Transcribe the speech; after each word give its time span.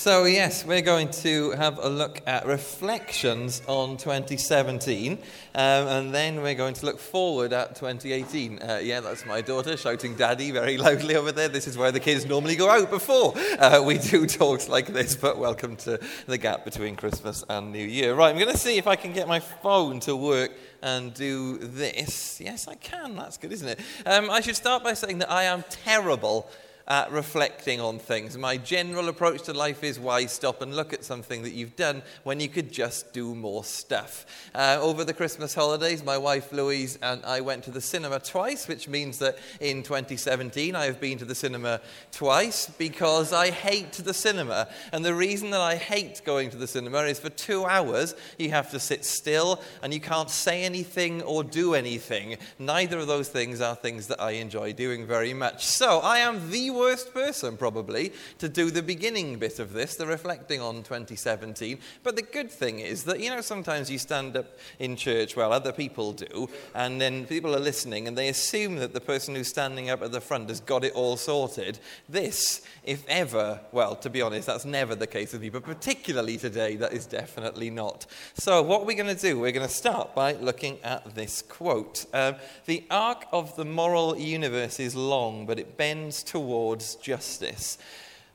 So, 0.00 0.24
yes, 0.24 0.64
we're 0.64 0.80
going 0.80 1.10
to 1.10 1.50
have 1.50 1.78
a 1.78 1.90
look 1.90 2.22
at 2.26 2.46
reflections 2.46 3.60
on 3.66 3.98
2017, 3.98 5.12
um, 5.12 5.18
and 5.54 6.14
then 6.14 6.40
we're 6.40 6.54
going 6.54 6.72
to 6.72 6.86
look 6.86 6.98
forward 6.98 7.52
at 7.52 7.76
2018. 7.76 8.62
Uh, 8.62 8.80
yeah, 8.82 9.00
that's 9.00 9.26
my 9.26 9.42
daughter 9.42 9.76
shouting 9.76 10.16
daddy 10.16 10.52
very 10.52 10.78
loudly 10.78 11.16
over 11.16 11.32
there. 11.32 11.48
This 11.48 11.68
is 11.68 11.76
where 11.76 11.92
the 11.92 12.00
kids 12.00 12.24
normally 12.24 12.56
go 12.56 12.70
out 12.70 12.88
before 12.88 13.34
uh, 13.58 13.82
we 13.84 13.98
do 13.98 14.26
talks 14.26 14.70
like 14.70 14.86
this, 14.86 15.16
but 15.16 15.36
welcome 15.36 15.76
to 15.76 16.00
the 16.26 16.38
gap 16.38 16.64
between 16.64 16.96
Christmas 16.96 17.44
and 17.50 17.70
New 17.70 17.84
Year. 17.84 18.14
Right, 18.14 18.30
I'm 18.30 18.38
going 18.38 18.50
to 18.50 18.56
see 18.56 18.78
if 18.78 18.86
I 18.86 18.96
can 18.96 19.12
get 19.12 19.28
my 19.28 19.40
phone 19.40 20.00
to 20.00 20.16
work 20.16 20.52
and 20.80 21.12
do 21.12 21.58
this. 21.58 22.40
Yes, 22.40 22.68
I 22.68 22.76
can. 22.76 23.16
That's 23.16 23.36
good, 23.36 23.52
isn't 23.52 23.68
it? 23.68 23.80
Um, 24.06 24.30
I 24.30 24.40
should 24.40 24.56
start 24.56 24.82
by 24.82 24.94
saying 24.94 25.18
that 25.18 25.30
I 25.30 25.42
am 25.42 25.62
terrible 25.68 26.48
at 26.90 27.12
reflecting 27.12 27.80
on 27.80 28.00
things. 28.00 28.36
My 28.36 28.56
general 28.56 29.08
approach 29.08 29.42
to 29.42 29.52
life 29.52 29.84
is 29.84 30.00
why 30.00 30.26
stop 30.26 30.60
and 30.60 30.74
look 30.74 30.92
at 30.92 31.04
something 31.04 31.44
that 31.44 31.52
you've 31.52 31.76
done 31.76 32.02
when 32.24 32.40
you 32.40 32.48
could 32.48 32.72
just 32.72 33.12
do 33.12 33.32
more 33.32 33.62
stuff. 33.62 34.26
Uh, 34.56 34.76
over 34.80 35.04
the 35.04 35.14
Christmas 35.14 35.54
holidays, 35.54 36.02
my 36.02 36.18
wife 36.18 36.52
Louise 36.52 36.98
and 37.00 37.24
I 37.24 37.42
went 37.42 37.62
to 37.64 37.70
the 37.70 37.80
cinema 37.80 38.18
twice, 38.18 38.66
which 38.66 38.88
means 38.88 39.20
that 39.20 39.38
in 39.60 39.84
2017 39.84 40.74
I 40.74 40.86
have 40.86 41.00
been 41.00 41.16
to 41.18 41.24
the 41.24 41.34
cinema 41.36 41.80
twice 42.10 42.66
because 42.66 43.32
I 43.32 43.50
hate 43.50 43.92
the 43.92 44.12
cinema. 44.12 44.66
And 44.92 45.04
the 45.04 45.14
reason 45.14 45.50
that 45.50 45.60
I 45.60 45.76
hate 45.76 46.20
going 46.24 46.50
to 46.50 46.56
the 46.56 46.66
cinema 46.66 47.02
is 47.02 47.20
for 47.20 47.30
two 47.30 47.66
hours 47.66 48.16
you 48.36 48.50
have 48.50 48.72
to 48.72 48.80
sit 48.80 49.04
still 49.04 49.62
and 49.84 49.94
you 49.94 50.00
can't 50.00 50.28
say 50.28 50.64
anything 50.64 51.22
or 51.22 51.44
do 51.44 51.74
anything. 51.74 52.36
Neither 52.58 52.98
of 52.98 53.06
those 53.06 53.28
things 53.28 53.60
are 53.60 53.76
things 53.76 54.08
that 54.08 54.20
I 54.20 54.32
enjoy 54.32 54.72
doing 54.72 55.06
very 55.06 55.34
much. 55.34 55.64
So 55.64 56.00
I 56.00 56.18
am 56.18 56.50
the 56.50 56.79
worst 56.80 57.12
person, 57.12 57.56
probably, 57.56 58.12
to 58.38 58.48
do 58.48 58.70
the 58.70 58.82
beginning 58.82 59.38
bit 59.38 59.58
of 59.58 59.74
this, 59.74 59.96
the 59.96 60.06
reflecting 60.06 60.60
on 60.60 60.76
2017. 60.76 61.78
But 62.02 62.16
the 62.16 62.22
good 62.22 62.50
thing 62.50 62.80
is 62.80 63.04
that, 63.04 63.20
you 63.20 63.28
know, 63.28 63.42
sometimes 63.42 63.90
you 63.90 63.98
stand 63.98 64.36
up 64.36 64.46
in 64.78 64.96
church, 64.96 65.36
well, 65.36 65.52
other 65.52 65.72
people 65.72 66.12
do, 66.14 66.48
and 66.74 67.00
then 67.00 67.26
people 67.26 67.54
are 67.54 67.60
listening 67.60 68.08
and 68.08 68.16
they 68.16 68.28
assume 68.28 68.76
that 68.76 68.94
the 68.94 69.00
person 69.00 69.34
who's 69.34 69.48
standing 69.48 69.90
up 69.90 70.02
at 70.02 70.10
the 70.10 70.20
front 70.20 70.48
has 70.48 70.60
got 70.60 70.82
it 70.82 70.94
all 70.94 71.18
sorted. 71.18 71.78
This, 72.08 72.62
if 72.84 73.06
ever, 73.08 73.60
well, 73.72 73.94
to 73.96 74.08
be 74.08 74.22
honest, 74.22 74.46
that's 74.46 74.64
never 74.64 74.94
the 74.94 75.06
case 75.06 75.32
with 75.32 75.42
me, 75.42 75.50
but 75.50 75.64
particularly 75.64 76.38
today, 76.38 76.76
that 76.76 76.94
is 76.94 77.04
definitely 77.04 77.68
not. 77.68 78.06
So, 78.34 78.62
what 78.62 78.86
we're 78.86 78.96
going 78.96 79.14
to 79.14 79.20
do? 79.20 79.38
We're 79.38 79.52
going 79.52 79.68
to 79.68 79.72
start 79.72 80.14
by 80.14 80.32
looking 80.32 80.78
at 80.82 81.14
this 81.14 81.42
quote. 81.42 82.06
Um, 82.14 82.36
the 82.64 82.84
arc 82.90 83.26
of 83.32 83.54
the 83.56 83.66
moral 83.66 84.16
universe 84.16 84.80
is 84.80 84.96
long, 84.96 85.44
but 85.44 85.58
it 85.58 85.76
bends 85.76 86.22
towards 86.22 86.69
towards 86.70 86.94
justice. 86.96 87.78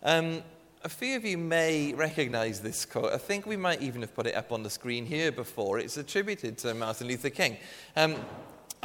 Um, 0.03 0.43
a 0.83 0.89
few 0.89 1.15
of 1.15 1.23
you 1.23 1.37
may 1.37 1.93
recognize 1.93 2.59
this 2.59 2.83
quote. 2.83 3.13
I 3.13 3.17
think 3.17 3.45
we 3.45 3.55
might 3.55 3.81
even 3.81 4.01
have 4.01 4.13
put 4.13 4.27
it 4.27 4.35
up 4.35 4.51
on 4.51 4.61
the 4.61 4.69
screen 4.69 5.05
here 5.05 5.31
before. 5.31 5.79
It's 5.79 5.95
attributed 5.95 6.57
to 6.57 6.73
Martin 6.73 7.07
Luther 7.07 7.29
King. 7.29 7.55
Um, 7.95 8.17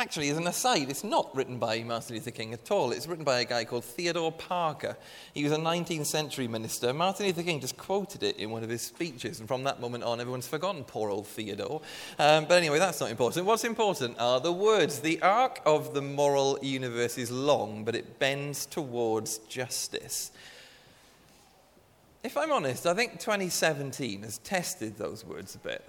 Actually, 0.00 0.30
as 0.30 0.38
an 0.38 0.46
aside, 0.46 0.88
it's 0.88 1.04
not 1.04 1.28
written 1.36 1.58
by 1.58 1.82
Martin 1.82 2.14
Luther 2.14 2.30
King 2.30 2.54
at 2.54 2.70
all. 2.70 2.90
It's 2.90 3.06
written 3.06 3.22
by 3.22 3.40
a 3.40 3.44
guy 3.44 3.66
called 3.66 3.84
Theodore 3.84 4.32
Parker. 4.32 4.96
He 5.34 5.44
was 5.44 5.52
a 5.52 5.58
19th 5.58 6.06
century 6.06 6.48
minister. 6.48 6.94
Martin 6.94 7.26
Luther 7.26 7.42
King 7.42 7.60
just 7.60 7.76
quoted 7.76 8.22
it 8.22 8.38
in 8.38 8.50
one 8.50 8.64
of 8.64 8.70
his 8.70 8.80
speeches, 8.80 9.40
and 9.40 9.46
from 9.46 9.62
that 9.64 9.78
moment 9.78 10.02
on, 10.02 10.18
everyone's 10.18 10.48
forgotten 10.48 10.84
poor 10.84 11.10
old 11.10 11.26
Theodore. 11.26 11.82
Um, 12.18 12.46
but 12.46 12.54
anyway, 12.54 12.78
that's 12.78 12.98
not 12.98 13.10
important. 13.10 13.44
What's 13.44 13.64
important 13.64 14.18
are 14.18 14.40
the 14.40 14.54
words 14.54 15.00
The 15.00 15.20
arc 15.20 15.60
of 15.66 15.92
the 15.92 16.00
moral 16.00 16.58
universe 16.62 17.18
is 17.18 17.30
long, 17.30 17.84
but 17.84 17.94
it 17.94 18.18
bends 18.18 18.64
towards 18.64 19.36
justice. 19.50 20.32
If 22.24 22.38
I'm 22.38 22.52
honest, 22.52 22.86
I 22.86 22.94
think 22.94 23.20
2017 23.20 24.22
has 24.22 24.38
tested 24.38 24.96
those 24.96 25.26
words 25.26 25.54
a 25.56 25.58
bit. 25.58 25.86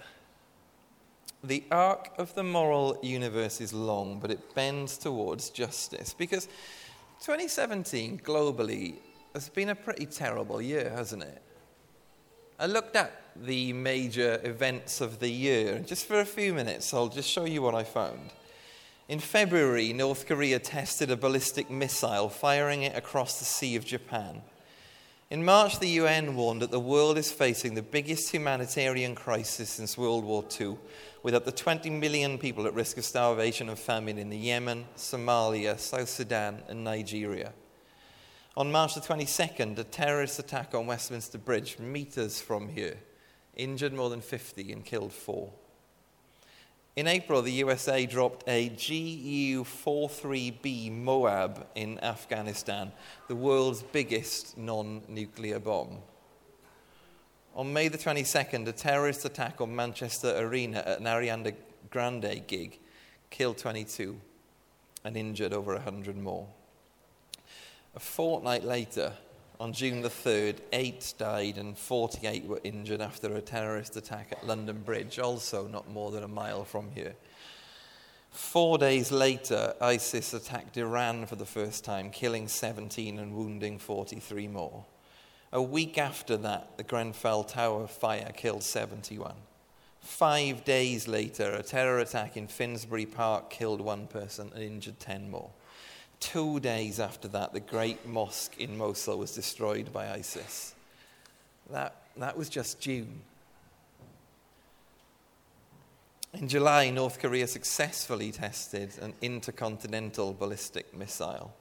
The 1.44 1.64
arc 1.72 2.12
of 2.18 2.36
the 2.36 2.44
moral 2.44 3.00
universe 3.02 3.62
is 3.62 3.74
long, 3.74 4.20
but 4.20 4.30
it 4.30 4.54
bends 4.54 4.98
towards 4.98 5.50
justice. 5.50 6.14
Because 6.14 6.46
2017 7.22 8.20
globally 8.20 8.96
has 9.34 9.50
been 9.50 9.70
a 9.70 9.76
pretty 9.76 10.06
terrible 10.06 10.62
year, 10.62 10.92
hasn't 10.96 11.24
it? 11.24 11.42
I 12.60 12.68
looked 12.68 12.96
at 12.96 13.12
the 13.36 13.74
major 13.74 14.40
events 14.44 15.02
of 15.02 15.20
the 15.20 15.30
year, 15.30 15.76
and 15.76 15.88
just 15.88 16.06
for 16.06 16.20
a 16.20 16.26
few 16.26 16.54
minutes, 16.54 16.94
I'll 16.94 17.08
just 17.08 17.30
show 17.30 17.46
you 17.46 17.64
what 17.64 17.74
I 17.74 17.84
found. 17.84 18.30
In 19.08 19.20
February, 19.20 19.94
North 19.94 20.28
Korea 20.28 20.60
tested 20.60 21.10
a 21.10 21.18
ballistic 21.18 21.72
missile, 21.72 22.30
firing 22.30 22.84
it 22.84 22.96
across 22.96 23.40
the 23.40 23.46
Sea 23.46 23.76
of 23.76 23.84
Japan. 23.84 24.44
In 25.32 25.46
March, 25.46 25.80
the 25.80 25.88
UN 25.88 26.36
warned 26.36 26.62
that 26.62 26.72
the 26.72 26.80
world 26.82 27.18
is 27.18 27.32
facing 27.32 27.74
the 27.74 27.82
biggest 27.82 28.34
humanitarian 28.34 29.16
crisis 29.16 29.70
since 29.70 29.98
World 29.98 30.26
War 30.26 30.44
II, 30.60 30.78
with 31.24 31.34
up 31.34 31.46
to 31.46 31.54
20 31.54 31.90
million 31.90 32.38
people 32.38 32.68
at 32.68 32.74
risk 32.74 32.98
of 32.98 33.06
starvation 33.06 33.70
and 33.70 33.80
famine 33.80 34.18
in 34.18 34.30
the 34.30 34.38
Yemen, 34.38 34.88
Somalia, 34.98 35.80
South 35.80 36.10
Sudan, 36.10 36.62
and 36.68 36.84
Nigeria. 36.84 37.54
On 38.58 38.70
March 38.74 38.94
the 38.94 39.00
22nd, 39.00 39.78
a 39.78 39.86
terrorist 39.86 40.38
attack 40.38 40.76
on 40.76 40.86
Westminster 40.86 41.38
Bridge, 41.38 41.80
meters 41.80 42.42
from 42.42 42.68
here, 42.68 42.98
injured 43.56 43.94
more 43.94 44.10
than 44.10 44.20
50 44.20 44.74
and 44.74 44.84
killed 44.84 45.14
four. 45.14 45.54
In 46.98 47.08
April, 47.08 47.42
the 47.42 47.52
USA 47.54 48.06
dropped 48.06 48.44
a 48.50 48.68
GU 48.68 49.64
43B 49.64 50.92
Moab 50.92 51.68
in 51.74 51.98
Afghanistan, 52.04 52.92
the 53.30 53.36
world's 53.36 53.82
biggest 53.82 54.58
non 54.58 55.02
nuclear 55.08 55.58
bomb. 55.58 56.00
On 57.56 57.72
May 57.72 57.88
the 57.88 57.98
22nd, 57.98 58.68
a 58.68 58.74
terrorist 58.74 59.24
attack 59.24 59.62
on 59.62 59.74
Manchester 59.74 60.36
Arena 60.38 60.80
at 60.80 61.00
an 61.00 61.06
Ariana 61.06 61.56
Grande 61.90 62.44
gig 62.48 62.78
killed 63.30 63.58
22 63.58 64.20
and 65.06 65.16
injured 65.16 65.54
over 65.54 65.74
100 65.74 66.18
more. 66.18 66.46
A 67.96 68.00
fortnight 68.00 68.66
later, 68.66 69.14
on 69.62 69.74
June 69.74 70.02
the 70.02 70.10
3rd, 70.10 70.56
eight 70.74 71.14
died 71.20 71.60
and 71.60 71.78
48 71.78 72.46
were 72.46 72.60
injured 72.64 73.00
after 73.00 73.36
a 73.36 73.42
terrorist 73.42 73.96
attack 73.96 74.30
at 74.32 74.48
London 74.48 74.82
Bridge, 74.82 75.20
also 75.20 75.68
not 75.68 75.88
more 75.88 76.10
than 76.10 76.24
a 76.24 76.28
mile 76.28 76.64
from 76.64 76.90
here. 76.96 77.14
Four 78.32 78.80
days 78.80 79.12
later, 79.12 79.76
ISIS 79.80 80.34
attacked 80.34 80.78
Iran 80.78 81.28
for 81.28 81.36
the 81.36 81.46
first 81.46 81.86
time, 81.86 82.10
killing 82.10 82.48
17 82.48 83.20
and 83.20 83.36
wounding 83.36 83.78
43 83.78 84.48
more. 84.48 84.84
A 85.54 85.62
week 85.62 86.00
after 86.00 86.38
that, 86.38 86.78
the 86.78 86.84
Grenfell 86.84 87.44
Tower 87.44 87.86
fire 87.86 88.32
killed 88.36 88.64
71. 88.64 89.36
Five 90.00 90.64
days 90.64 91.08
later, 91.08 91.54
a 91.54 91.62
terror 91.62 92.00
attack 92.00 92.36
in 92.36 92.48
Finsbury 92.48 93.06
Park 93.06 93.52
killed 93.52 93.80
one 93.80 94.08
person 94.08 94.50
and 94.56 94.64
injured 94.64 95.00
10 95.00 95.30
more. 95.30 95.52
Two 96.22 96.60
days 96.60 97.00
after 97.00 97.28
that, 97.30 97.52
the 97.52 97.60
great 97.60 98.06
mosque 98.08 98.58
in 98.60 98.78
Mosul 98.78 99.18
was 99.18 99.34
destroyed 99.34 99.92
by 99.92 100.12
ISIS. 100.12 100.76
That, 101.72 101.96
that 102.16 102.38
was 102.38 102.48
just 102.48 102.80
June. 102.80 103.22
In 106.34 106.48
July, 106.48 106.92
North 106.92 107.20
Korea 107.20 107.48
successfully 107.48 108.32
tested 108.32 108.92
an 109.02 109.14
intercontinental 109.22 110.32
ballistic 110.32 110.96
missile. 110.96 111.54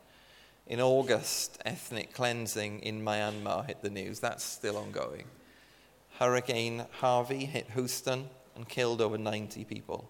In 0.67 0.81
August, 0.81 1.59
ethnic 1.65 2.13
cleansing 2.13 2.81
in 2.81 3.03
Myanmar 3.03 3.67
hit 3.67 3.83
the 3.83 3.91
news. 3.91 4.21
That's 4.21 4.45
still 4.45 4.77
ongoing. 4.77 5.25
Hurricane 6.19 6.85
Harvey 7.01 7.47
hit 7.47 7.71
Houston 7.71 8.29
and 8.55 8.69
killed 8.69 9.01
over 9.01 9.17
90 9.17 9.65
people. 9.65 10.09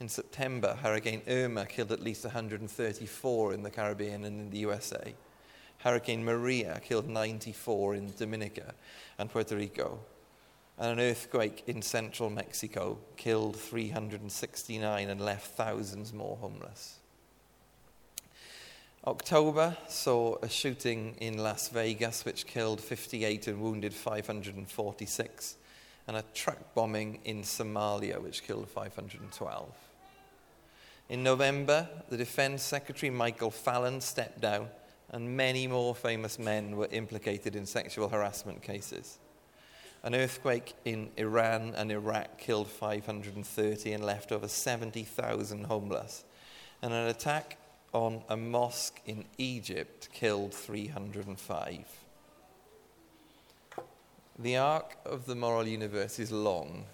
In 0.00 0.08
September, 0.08 0.78
Hurricane 0.80 1.22
Irma 1.26 1.66
killed 1.66 1.90
at 1.90 2.00
least 2.00 2.24
134 2.24 3.52
in 3.52 3.62
the 3.64 3.70
Caribbean 3.70 4.24
and 4.24 4.40
in 4.40 4.50
the 4.50 4.58
USA. 4.58 5.12
Hurricane 5.78 6.24
Maria 6.24 6.80
killed 6.84 7.08
94 7.08 7.96
in 7.96 8.12
Dominica 8.16 8.74
and 9.18 9.28
Puerto 9.28 9.56
Rico. 9.56 9.98
And 10.78 10.92
an 10.92 11.00
earthquake 11.00 11.64
in 11.66 11.82
central 11.82 12.30
Mexico 12.30 12.98
killed 13.16 13.56
369 13.56 15.10
and 15.10 15.20
left 15.20 15.56
thousands 15.56 16.12
more 16.12 16.36
homeless. 16.36 16.98
October 19.04 19.76
saw 19.88 20.36
a 20.42 20.48
shooting 20.48 21.16
in 21.18 21.38
Las 21.38 21.70
Vegas 21.70 22.24
which 22.24 22.46
killed 22.46 22.80
58 22.80 23.48
and 23.48 23.60
wounded 23.60 23.92
546, 23.92 25.56
and 26.06 26.16
a 26.16 26.24
truck 26.34 26.74
bombing 26.74 27.18
in 27.24 27.42
Somalia 27.42 28.22
which 28.22 28.44
killed 28.44 28.68
512. 28.68 29.87
In 31.08 31.22
November, 31.22 31.88
the 32.10 32.18
Defense 32.18 32.62
Secretary 32.62 33.08
Michael 33.08 33.50
Fallon 33.50 34.02
stepped 34.02 34.42
down, 34.42 34.68
and 35.10 35.36
many 35.36 35.66
more 35.66 35.94
famous 35.94 36.38
men 36.38 36.76
were 36.76 36.88
implicated 36.90 37.56
in 37.56 37.64
sexual 37.64 38.10
harassment 38.10 38.62
cases. 38.62 39.18
An 40.02 40.14
earthquake 40.14 40.74
in 40.84 41.08
Iran 41.16 41.72
and 41.74 41.90
Iraq 41.90 42.36
killed 42.36 42.68
530 42.68 43.92
and 43.92 44.04
left 44.04 44.32
over 44.32 44.46
70,000 44.46 45.64
homeless. 45.64 46.24
And 46.82 46.92
an 46.92 47.08
attack 47.08 47.56
on 47.94 48.22
a 48.28 48.36
mosque 48.36 49.00
in 49.06 49.24
Egypt 49.38 50.10
killed 50.12 50.52
305. 50.52 51.86
The 54.38 54.56
arc 54.58 54.98
of 55.06 55.24
the 55.24 55.34
moral 55.34 55.66
universe 55.66 56.18
is 56.18 56.30
long, 56.30 56.84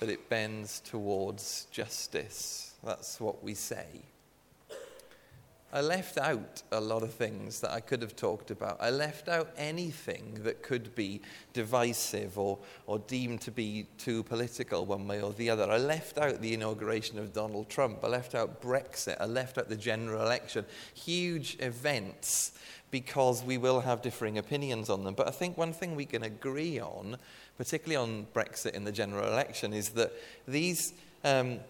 but 0.00 0.08
it 0.08 0.28
bends 0.28 0.80
towards 0.80 1.66
justice. 1.70 2.74
That's 2.82 3.20
what 3.20 3.42
we 3.42 3.54
say. 3.54 3.86
I 5.74 5.80
left 5.80 6.18
out 6.18 6.62
a 6.70 6.80
lot 6.80 7.02
of 7.02 7.12
things 7.12 7.58
that 7.58 7.72
I 7.72 7.80
could 7.80 8.00
have 8.00 8.14
talked 8.14 8.52
about. 8.52 8.76
I 8.80 8.90
left 8.90 9.28
out 9.28 9.50
anything 9.56 10.38
that 10.44 10.62
could 10.62 10.94
be 10.94 11.20
divisive 11.52 12.38
or, 12.38 12.60
or 12.86 13.00
deemed 13.00 13.40
to 13.40 13.50
be 13.50 13.88
too 13.98 14.22
political 14.22 14.86
one 14.86 15.08
way 15.08 15.20
or 15.20 15.32
the 15.32 15.50
other. 15.50 15.68
I 15.68 15.78
left 15.78 16.16
out 16.16 16.40
the 16.40 16.54
inauguration 16.54 17.18
of 17.18 17.32
Donald 17.32 17.68
Trump. 17.68 18.04
I 18.04 18.06
left 18.06 18.36
out 18.36 18.62
Brexit. 18.62 19.16
I 19.18 19.24
left 19.24 19.58
out 19.58 19.68
the 19.68 19.74
general 19.74 20.22
election. 20.22 20.64
Huge 20.94 21.56
events 21.58 22.52
because 22.92 23.42
we 23.42 23.58
will 23.58 23.80
have 23.80 24.00
differing 24.00 24.38
opinions 24.38 24.88
on 24.88 25.02
them. 25.02 25.14
But 25.14 25.26
I 25.26 25.32
think 25.32 25.58
one 25.58 25.72
thing 25.72 25.96
we 25.96 26.06
can 26.06 26.22
agree 26.22 26.78
on, 26.78 27.16
particularly 27.58 27.96
on 27.96 28.26
Brexit 28.34 28.74
and 28.74 28.86
the 28.86 28.92
general 28.92 29.26
election, 29.26 29.72
is 29.72 29.90
that 29.90 30.12
these. 30.46 30.92
Um, 31.24 31.60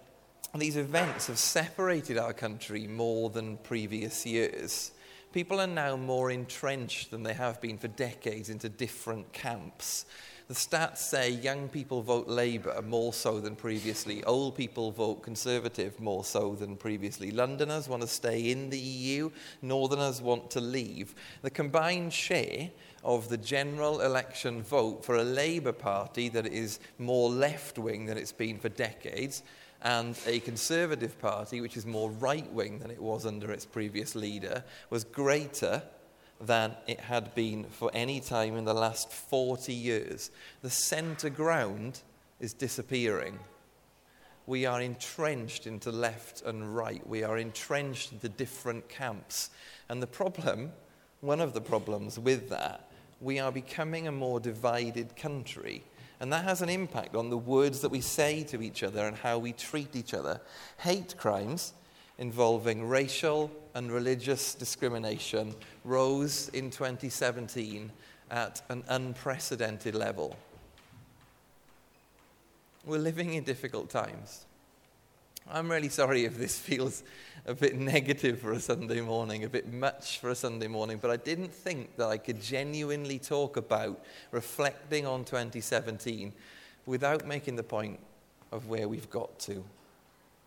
these 0.56 0.76
events 0.76 1.26
have 1.26 1.38
separated 1.38 2.16
our 2.16 2.32
country 2.32 2.86
more 2.86 3.28
than 3.28 3.56
previous 3.58 4.24
years. 4.24 4.92
People 5.32 5.60
are 5.60 5.66
now 5.66 5.96
more 5.96 6.30
entrenched 6.30 7.10
than 7.10 7.24
they 7.24 7.34
have 7.34 7.60
been 7.60 7.76
for 7.76 7.88
decades 7.88 8.50
into 8.50 8.68
different 8.68 9.32
camps. 9.32 10.06
The 10.46 10.54
stats 10.54 10.98
say 10.98 11.30
young 11.30 11.68
people 11.68 12.02
vote 12.02 12.28
Labour 12.28 12.82
more 12.82 13.12
so 13.12 13.40
than 13.40 13.56
previously, 13.56 14.22
old 14.24 14.54
people 14.54 14.92
vote 14.92 15.22
Conservative 15.22 15.98
more 15.98 16.22
so 16.22 16.54
than 16.54 16.76
previously. 16.76 17.32
Londoners 17.32 17.88
want 17.88 18.02
to 18.02 18.08
stay 18.08 18.50
in 18.50 18.70
the 18.70 18.78
EU, 18.78 19.30
Northerners 19.60 20.22
want 20.22 20.52
to 20.52 20.60
leave. 20.60 21.14
The 21.42 21.50
combined 21.50 22.12
share 22.12 22.70
of 23.04 23.28
the 23.28 23.36
general 23.36 24.00
election 24.00 24.62
vote 24.62 25.04
for 25.04 25.16
a 25.16 25.24
Labour 25.24 25.72
Party 25.72 26.28
that 26.30 26.46
is 26.46 26.80
more 26.98 27.28
left 27.28 27.78
wing 27.78 28.06
than 28.06 28.16
it's 28.16 28.32
been 28.32 28.58
for 28.58 28.70
decades 28.70 29.42
and 29.82 30.18
a 30.26 30.40
Conservative 30.40 31.20
Party, 31.20 31.60
which 31.60 31.76
is 31.76 31.84
more 31.84 32.10
right 32.10 32.50
wing 32.52 32.78
than 32.78 32.90
it 32.90 33.00
was 33.00 33.26
under 33.26 33.52
its 33.52 33.66
previous 33.66 34.14
leader, 34.14 34.64
was 34.88 35.04
greater 35.04 35.82
than 36.40 36.74
it 36.86 36.98
had 37.00 37.34
been 37.34 37.64
for 37.64 37.90
any 37.92 38.18
time 38.18 38.56
in 38.56 38.64
the 38.64 38.74
last 38.74 39.12
40 39.12 39.72
years. 39.74 40.30
The 40.62 40.70
centre 40.70 41.28
ground 41.28 42.00
is 42.40 42.54
disappearing. 42.54 43.38
We 44.46 44.64
are 44.64 44.80
entrenched 44.80 45.66
into 45.66 45.92
left 45.92 46.42
and 46.42 46.74
right. 46.74 47.06
We 47.06 47.22
are 47.22 47.38
entrenched 47.38 48.12
into 48.12 48.28
different 48.30 48.88
camps. 48.88 49.50
And 49.88 50.02
the 50.02 50.06
problem, 50.06 50.72
one 51.20 51.40
of 51.40 51.52
the 51.52 51.60
problems 51.60 52.18
with 52.18 52.48
that, 52.48 52.90
we 53.20 53.38
are 53.38 53.52
becoming 53.52 54.06
a 54.06 54.12
more 54.12 54.40
divided 54.40 55.16
country 55.16 55.84
and 56.20 56.32
that 56.32 56.44
has 56.44 56.62
an 56.62 56.68
impact 56.68 57.14
on 57.14 57.28
the 57.28 57.36
words 57.36 57.80
that 57.80 57.90
we 57.90 58.00
say 58.00 58.44
to 58.44 58.62
each 58.62 58.82
other 58.82 59.06
and 59.06 59.16
how 59.16 59.38
we 59.38 59.52
treat 59.52 59.94
each 59.96 60.14
other. 60.14 60.40
Hate 60.78 61.16
crimes 61.18 61.72
involving 62.18 62.88
racial 62.88 63.50
and 63.74 63.90
religious 63.90 64.54
discrimination 64.54 65.54
rose 65.84 66.48
in 66.50 66.70
2017 66.70 67.90
at 68.30 68.62
an 68.68 68.84
unprecedented 68.88 69.94
level. 69.94 70.36
We're 72.86 72.98
living 72.98 73.34
in 73.34 73.44
difficult 73.44 73.90
times. 73.90 74.46
I'm 75.50 75.70
really 75.70 75.90
sorry 75.90 76.24
if 76.24 76.38
this 76.38 76.58
feels 76.58 77.02
a 77.46 77.54
bit 77.54 77.76
negative 77.76 78.40
for 78.40 78.52
a 78.52 78.60
Sunday 78.60 79.02
morning, 79.02 79.44
a 79.44 79.48
bit 79.48 79.70
much 79.70 80.18
for 80.18 80.30
a 80.30 80.34
Sunday 80.34 80.68
morning, 80.68 80.98
but 81.00 81.10
I 81.10 81.16
didn't 81.16 81.52
think 81.52 81.96
that 81.96 82.08
I 82.08 82.16
could 82.16 82.40
genuinely 82.40 83.18
talk 83.18 83.58
about 83.58 84.02
reflecting 84.30 85.06
on 85.06 85.24
2017 85.24 86.32
without 86.86 87.26
making 87.26 87.56
the 87.56 87.62
point 87.62 88.00
of 88.52 88.68
where 88.68 88.88
we've 88.88 89.10
got 89.10 89.38
to. 89.40 89.62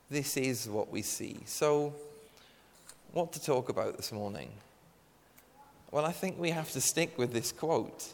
This 0.09 0.35
is 0.35 0.67
what 0.67 0.91
we 0.91 1.03
see. 1.03 1.41
So, 1.45 1.94
what 3.11 3.31
to 3.33 3.44
talk 3.44 3.69
about 3.69 3.97
this 3.97 4.11
morning? 4.11 4.49
Well, 5.91 6.05
I 6.05 6.11
think 6.11 6.39
we 6.39 6.49
have 6.49 6.71
to 6.71 6.81
stick 6.81 7.17
with 7.19 7.33
this 7.33 7.51
quote. 7.51 8.13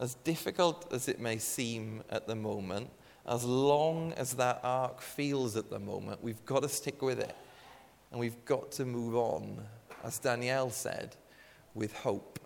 As 0.00 0.14
difficult 0.24 0.92
as 0.92 1.06
it 1.06 1.20
may 1.20 1.38
seem 1.38 2.02
at 2.10 2.26
the 2.26 2.34
moment, 2.34 2.90
as 3.26 3.44
long 3.44 4.12
as 4.14 4.34
that 4.34 4.60
arc 4.62 5.00
feels 5.00 5.56
at 5.56 5.70
the 5.70 5.78
moment, 5.78 6.22
we've 6.22 6.44
got 6.44 6.62
to 6.62 6.68
stick 6.68 7.02
with 7.02 7.20
it. 7.20 7.34
And 8.10 8.20
we've 8.20 8.44
got 8.44 8.70
to 8.72 8.84
move 8.84 9.14
on, 9.14 9.64
as 10.04 10.18
Danielle 10.18 10.70
said, 10.70 11.16
with 11.74 11.94
hope. 11.94 12.38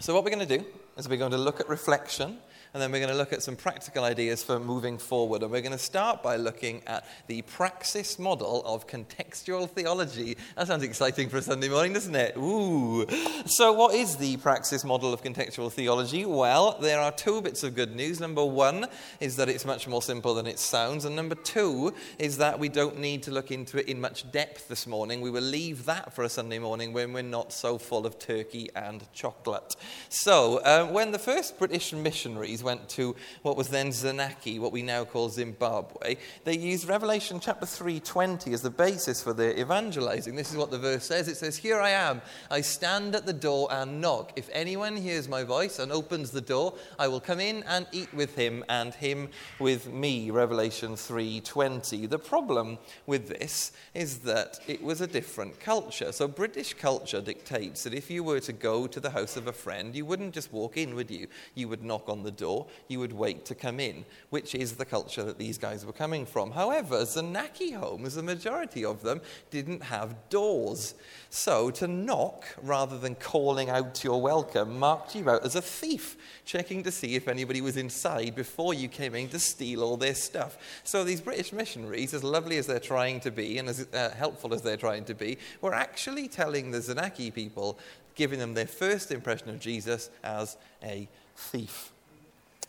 So, 0.00 0.12
what 0.12 0.24
we're 0.24 0.30
going 0.30 0.46
to 0.48 0.58
do 0.58 0.64
is 0.96 1.08
we're 1.08 1.18
going 1.18 1.30
to 1.30 1.38
look 1.38 1.60
at 1.60 1.68
reflection 1.68 2.38
and 2.74 2.82
then 2.82 2.90
we're 2.90 2.98
going 2.98 3.12
to 3.12 3.16
look 3.16 3.32
at 3.32 3.40
some 3.40 3.54
practical 3.54 4.02
ideas 4.02 4.42
for 4.42 4.58
moving 4.58 4.98
forward. 4.98 5.42
And 5.42 5.52
we're 5.52 5.60
going 5.60 5.70
to 5.70 5.78
start 5.78 6.24
by 6.24 6.34
looking 6.34 6.82
at 6.88 7.06
the 7.28 7.42
praxis 7.42 8.18
model 8.18 8.64
of 8.66 8.88
contextual 8.88 9.70
theology. 9.70 10.36
That 10.56 10.66
sounds 10.66 10.82
exciting 10.82 11.28
for 11.28 11.36
a 11.36 11.42
Sunday 11.42 11.68
morning, 11.68 11.92
doesn't 11.92 12.16
it? 12.16 12.36
Ooh. 12.36 13.06
So, 13.46 13.72
what 13.72 13.94
is 13.94 14.16
the 14.16 14.38
praxis 14.38 14.84
model 14.84 15.12
of 15.12 15.22
contextual 15.22 15.70
theology? 15.70 16.26
Well, 16.26 16.76
there 16.80 16.98
are 16.98 17.12
two 17.12 17.40
bits 17.42 17.62
of 17.62 17.76
good 17.76 17.94
news. 17.94 18.18
Number 18.18 18.44
one 18.44 18.86
is 19.20 19.36
that 19.36 19.48
it's 19.48 19.64
much 19.64 19.86
more 19.86 20.02
simple 20.02 20.34
than 20.34 20.48
it 20.48 20.58
sounds. 20.58 21.04
And 21.04 21.14
number 21.14 21.36
two 21.36 21.94
is 22.18 22.38
that 22.38 22.58
we 22.58 22.68
don't 22.68 22.98
need 22.98 23.22
to 23.22 23.30
look 23.30 23.52
into 23.52 23.78
it 23.78 23.88
in 23.88 24.00
much 24.00 24.28
depth 24.32 24.66
this 24.66 24.84
morning. 24.88 25.20
We 25.20 25.30
will 25.30 25.42
leave 25.42 25.84
that 25.84 26.12
for 26.12 26.24
a 26.24 26.28
Sunday 26.28 26.58
morning 26.58 26.92
when 26.92 27.12
we're 27.12 27.22
not 27.22 27.52
so 27.52 27.78
full 27.78 28.04
of 28.04 28.18
turkey 28.18 28.68
and 28.74 29.04
chocolate. 29.12 29.76
So, 30.08 30.58
uh, 30.58 30.86
when 30.86 31.12
the 31.12 31.20
first 31.20 31.56
British 31.56 31.92
missionaries 31.92 32.63
went 32.64 32.88
to 32.90 33.14
what 33.42 33.56
was 33.56 33.68
then 33.68 33.90
Zanaki, 33.90 34.58
what 34.58 34.72
we 34.72 34.82
now 34.82 35.04
call 35.04 35.28
Zimbabwe, 35.28 36.16
they 36.44 36.56
used 36.56 36.88
Revelation 36.88 37.38
chapter 37.40 37.66
3:20 37.66 38.52
as 38.52 38.62
the 38.62 38.70
basis 38.70 39.22
for 39.22 39.32
their 39.32 39.56
evangelizing. 39.58 40.34
This 40.34 40.50
is 40.50 40.56
what 40.56 40.70
the 40.70 40.78
verse 40.78 41.04
says. 41.04 41.28
It 41.28 41.36
says, 41.36 41.56
"Here 41.58 41.80
I 41.80 41.90
am. 41.90 42.22
I 42.50 42.62
stand 42.62 43.14
at 43.14 43.26
the 43.26 43.32
door 43.32 43.68
and 43.70 44.00
knock. 44.00 44.32
If 44.36 44.48
anyone 44.52 44.96
hears 44.96 45.28
my 45.28 45.44
voice 45.44 45.78
and 45.78 45.92
opens 45.92 46.30
the 46.30 46.40
door, 46.40 46.74
I 46.98 47.08
will 47.08 47.20
come 47.20 47.40
in 47.40 47.62
and 47.64 47.86
eat 47.92 48.12
with 48.14 48.34
him 48.34 48.64
and 48.68 48.94
him 48.94 49.28
with 49.58 49.86
me." 49.86 50.30
Revelation 50.30 50.96
3:20. 50.96 52.06
The 52.06 52.18
problem 52.18 52.78
with 53.06 53.28
this 53.28 53.72
is 53.92 54.20
that 54.20 54.60
it 54.66 54.82
was 54.82 55.00
a 55.00 55.06
different 55.06 55.60
culture. 55.60 56.12
So 56.12 56.26
British 56.28 56.74
culture 56.74 57.20
dictates 57.20 57.82
that 57.82 57.94
if 57.94 58.10
you 58.10 58.24
were 58.24 58.40
to 58.40 58.52
go 58.52 58.86
to 58.86 59.00
the 59.00 59.10
house 59.10 59.36
of 59.36 59.46
a 59.46 59.52
friend, 59.52 59.94
you 59.94 60.06
wouldn't 60.06 60.34
just 60.34 60.52
walk 60.52 60.76
in, 60.76 60.94
would 60.94 61.10
you? 61.10 61.26
You 61.54 61.68
would 61.68 61.82
knock 61.82 62.08
on 62.08 62.22
the 62.22 62.30
door 62.30 62.53
door, 62.54 62.66
you 62.88 62.98
would 63.00 63.12
wait 63.12 63.44
to 63.46 63.54
come 63.54 63.80
in, 63.80 64.04
which 64.30 64.54
is 64.54 64.72
the 64.72 64.84
culture 64.84 65.22
that 65.22 65.38
these 65.38 65.58
guys 65.58 65.84
were 65.84 65.92
coming 65.92 66.26
from. 66.26 66.52
However, 66.52 67.02
Zanaki 67.02 67.74
homes, 67.74 68.14
the 68.14 68.22
majority 68.22 68.84
of 68.84 69.02
them, 69.02 69.20
didn't 69.50 69.82
have 69.82 70.28
doors. 70.28 70.94
So 71.30 71.70
to 71.72 71.86
knock, 71.86 72.44
rather 72.62 72.98
than 72.98 73.14
calling 73.16 73.70
out 73.70 74.04
your 74.04 74.20
welcome, 74.20 74.78
marked 74.78 75.14
you 75.14 75.28
out 75.28 75.44
as 75.44 75.56
a 75.56 75.62
thief, 75.62 76.16
checking 76.44 76.82
to 76.84 76.90
see 76.90 77.14
if 77.14 77.28
anybody 77.28 77.60
was 77.60 77.76
inside 77.76 78.34
before 78.34 78.74
you 78.74 78.88
came 78.88 79.14
in 79.14 79.28
to 79.30 79.38
steal 79.38 79.82
all 79.82 79.96
their 79.96 80.14
stuff. 80.14 80.56
So 80.84 81.04
these 81.04 81.20
British 81.20 81.52
missionaries, 81.52 82.14
as 82.14 82.24
lovely 82.24 82.58
as 82.58 82.66
they're 82.66 82.78
trying 82.78 83.20
to 83.20 83.30
be 83.30 83.58
and 83.58 83.68
as 83.68 83.86
uh, 83.92 84.10
helpful 84.10 84.54
as 84.54 84.62
they're 84.62 84.76
trying 84.76 85.04
to 85.06 85.14
be, 85.14 85.38
were 85.60 85.74
actually 85.74 86.28
telling 86.28 86.70
the 86.70 86.78
Zanaki 86.78 87.32
people, 87.32 87.78
giving 88.14 88.38
them 88.38 88.54
their 88.54 88.66
first 88.66 89.10
impression 89.10 89.48
of 89.50 89.58
Jesus 89.58 90.10
as 90.22 90.56
a 90.82 91.08
thief. 91.36 91.93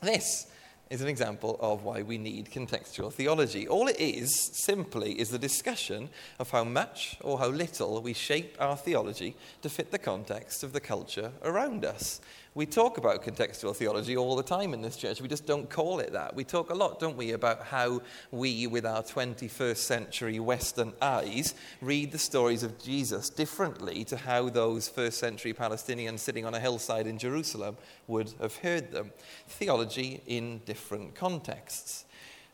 This 0.02 0.48
is 0.90 1.02
an 1.02 1.08
example 1.08 1.58
of 1.62 1.84
why 1.84 2.02
we 2.04 2.18
need 2.18 2.52
contextual 2.52 3.12
theology. 3.12 3.68
All 3.68 3.88
it 3.88 4.00
is, 4.00 4.36
simply, 4.54 5.20
is 5.20 5.30
the 5.30 5.40
discussion 5.40 6.10
of 6.38 6.52
how 6.52 6.64
much 6.64 7.18
or 7.22 7.40
how 7.40 7.48
little 7.48 8.02
we 8.02 8.14
shape 8.14 8.56
our 8.60 8.78
theology 8.78 9.36
to 9.62 9.70
fit 9.70 9.92
the 9.92 9.98
context 9.98 10.64
of 10.64 10.74
the 10.74 10.80
culture 10.80 11.32
around 11.44 11.86
us. 11.86 12.22
We 12.56 12.66
talk 12.66 12.98
about 12.98 13.22
contextual 13.22 13.76
theology 13.76 14.16
all 14.16 14.38
the 14.38 14.42
time 14.42 14.74
in 14.74 14.82
this 14.82 14.96
church. 14.96 15.20
We 15.20 15.28
just 15.28 15.46
don't 15.46 15.70
call 15.70 16.00
it 16.00 16.14
that. 16.14 16.34
We 16.34 16.46
talk 16.46 16.70
a 16.70 16.74
lot, 16.74 17.02
don't 17.02 17.18
we, 17.18 17.34
about 17.34 17.64
how 17.64 18.02
we, 18.32 18.66
with 18.66 18.86
our 18.86 19.04
21st 19.04 19.76
century 19.76 20.40
Western 20.40 20.94
eyes, 21.02 21.54
read 21.82 22.14
the 22.14 22.18
stories 22.18 22.64
of 22.64 22.82
Jesus 22.82 23.30
differently 23.30 24.06
to 24.06 24.16
how 24.16 24.48
those 24.48 24.88
first 24.88 25.18
century 25.18 25.54
Palestinians 25.54 26.20
sitting 26.20 26.46
on 26.46 26.54
a 26.54 26.60
hillside 26.62 27.08
in 27.08 27.18
Jerusalem 27.18 27.76
would 28.08 28.34
have 28.40 28.56
heard 28.56 28.94
them. 28.94 29.12
Theology 29.50 30.22
in 30.26 30.60
different 30.60 31.14
contexts. 31.14 32.06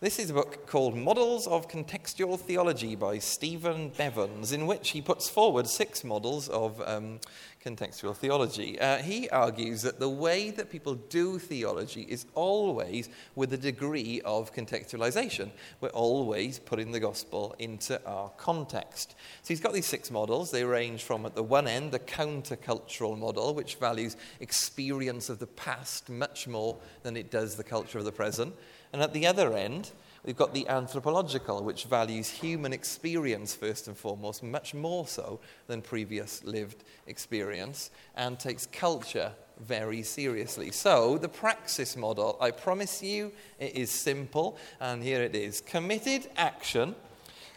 This 0.01 0.17
is 0.17 0.31
a 0.31 0.34
book 0.34 0.65
called 0.65 0.98
Models 0.98 1.46
of 1.46 1.67
Contextual 1.67 2.39
Theology 2.39 2.96
by 2.96 3.20
Stephen 3.20 3.91
Bevans, 3.91 4.51
in 4.51 4.65
which 4.65 4.89
he 4.89 5.00
puts 5.00 5.29
forward 5.29 5.67
six 5.67 6.03
models 6.03 6.50
of 6.50 6.81
um, 6.88 7.20
contextual 7.63 8.15
theology. 8.15 8.80
Uh, 8.80 8.98
he 8.98 9.30
argues 9.30 9.84
that 9.84 10.00
the 10.00 10.10
way 10.10 10.50
that 10.50 10.72
people 10.72 10.96
do 10.96 11.38
theology 11.38 12.01
is 12.10 12.25
always 12.34 13.10
with 13.36 13.53
a 13.53 13.58
degree 13.58 14.22
of 14.25 14.53
contextualization. 14.53 15.51
We're 15.80 15.89
always 15.89 16.60
putting 16.60 16.91
the 16.91 17.00
gospel 17.00 17.56
into 17.60 18.03
our 18.06 18.30
context. 18.38 19.15
So 19.44 19.50
he's 19.50 19.62
got 19.62 19.74
these 19.74 19.86
six 19.86 20.10
models. 20.10 20.51
They 20.51 20.63
range 20.63 21.03
from, 21.03 21.25
at 21.25 21.36
the 21.36 21.44
one 21.44 21.68
end, 21.68 21.91
the 21.91 22.00
countercultural 22.00 23.18
model, 23.18 23.53
which 23.53 23.75
values 23.75 24.18
experience 24.39 25.30
of 25.30 25.39
the 25.39 25.48
past 25.48 26.10
much 26.10 26.48
more 26.48 26.77
than 27.03 27.15
it 27.15 27.30
does 27.30 27.56
the 27.56 27.63
culture 27.63 28.00
of 28.00 28.06
the 28.06 28.12
present. 28.12 28.56
And 28.94 29.01
at 29.01 29.13
the 29.13 29.27
other 29.27 29.53
end, 29.53 29.91
We've 30.24 30.38
got 30.38 30.54
the 30.54 30.68
anthropological, 30.68 31.63
which 31.63 31.86
values 31.86 32.30
human 32.30 32.74
experience 32.74 33.56
first 33.56 33.88
and 33.88 33.98
foremost, 33.98 34.44
much 34.44 34.74
more 34.75 35.08
so 35.08 35.40
than 35.66 35.82
previous 35.82 36.44
lived 36.44 36.84
experience, 37.08 37.90
and 38.16 38.40
takes 38.40 38.68
culture 38.68 39.32
very 39.60 40.04
seriously. 40.04 40.72
So, 40.72 41.18
the 41.18 41.30
praxis 41.30 41.98
model, 41.98 42.38
I 42.40 42.51
promise 42.51 43.01
you, 43.01 43.32
it 43.60 43.75
is 43.75 43.90
simple, 43.90 44.58
and 44.80 45.01
here 45.01 45.24
it 45.24 45.36
is. 45.36 45.62
Committed 45.62 46.30
action 46.38 46.96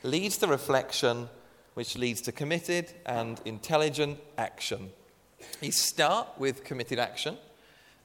leads 0.02 0.38
to 0.38 0.46
reflection, 0.46 1.28
which 1.74 1.96
leads 1.96 2.22
to 2.22 2.32
committed 2.32 2.92
and 3.04 3.40
intelligent 3.44 4.18
action. 4.38 4.90
You 5.60 5.72
start 5.72 6.28
with 6.38 6.64
committed 6.64 6.98
action 6.98 7.36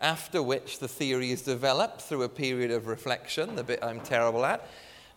after 0.02 0.42
which 0.42 0.80
the 0.80 0.88
theory 0.88 1.32
is 1.32 1.42
developed 1.42 2.02
through 2.02 2.24
a 2.24 2.30
period 2.30 2.72
of 2.72 2.88
reflection, 2.88 3.56
the 3.56 3.64
bit 3.64 3.84
I'm 3.84 4.02
terrible 4.02 4.46
at. 4.46 4.68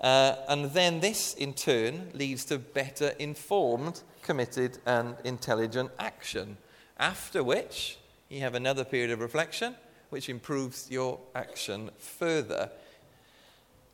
Uh, 0.01 0.37
and 0.49 0.67
then 0.73 1.01
this, 1.01 1.35
in 1.35 1.55
turn, 1.55 2.11
leads 2.13 2.45
to 2.47 2.59
better 2.59 3.15
informed, 3.19 4.03
committed, 4.23 4.79
and 4.85 5.17
intelligent 5.25 5.91
action. 5.99 6.57
After 6.99 7.45
which, 7.45 7.99
you 8.29 8.41
have 8.41 8.55
another 8.55 8.85
period 8.85 9.11
of 9.11 9.21
reflection, 9.21 9.77
which 10.11 10.29
improves 10.29 10.91
your 10.91 11.21
action 11.35 11.91
further. 11.99 12.71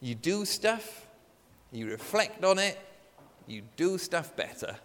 You 0.00 0.14
do 0.14 0.44
stuff, 0.44 1.06
you 1.70 1.90
reflect 1.90 2.44
on 2.44 2.58
it, 2.58 2.78
you 3.46 3.62
do 3.76 3.98
stuff 3.98 4.34
better. 4.34 4.76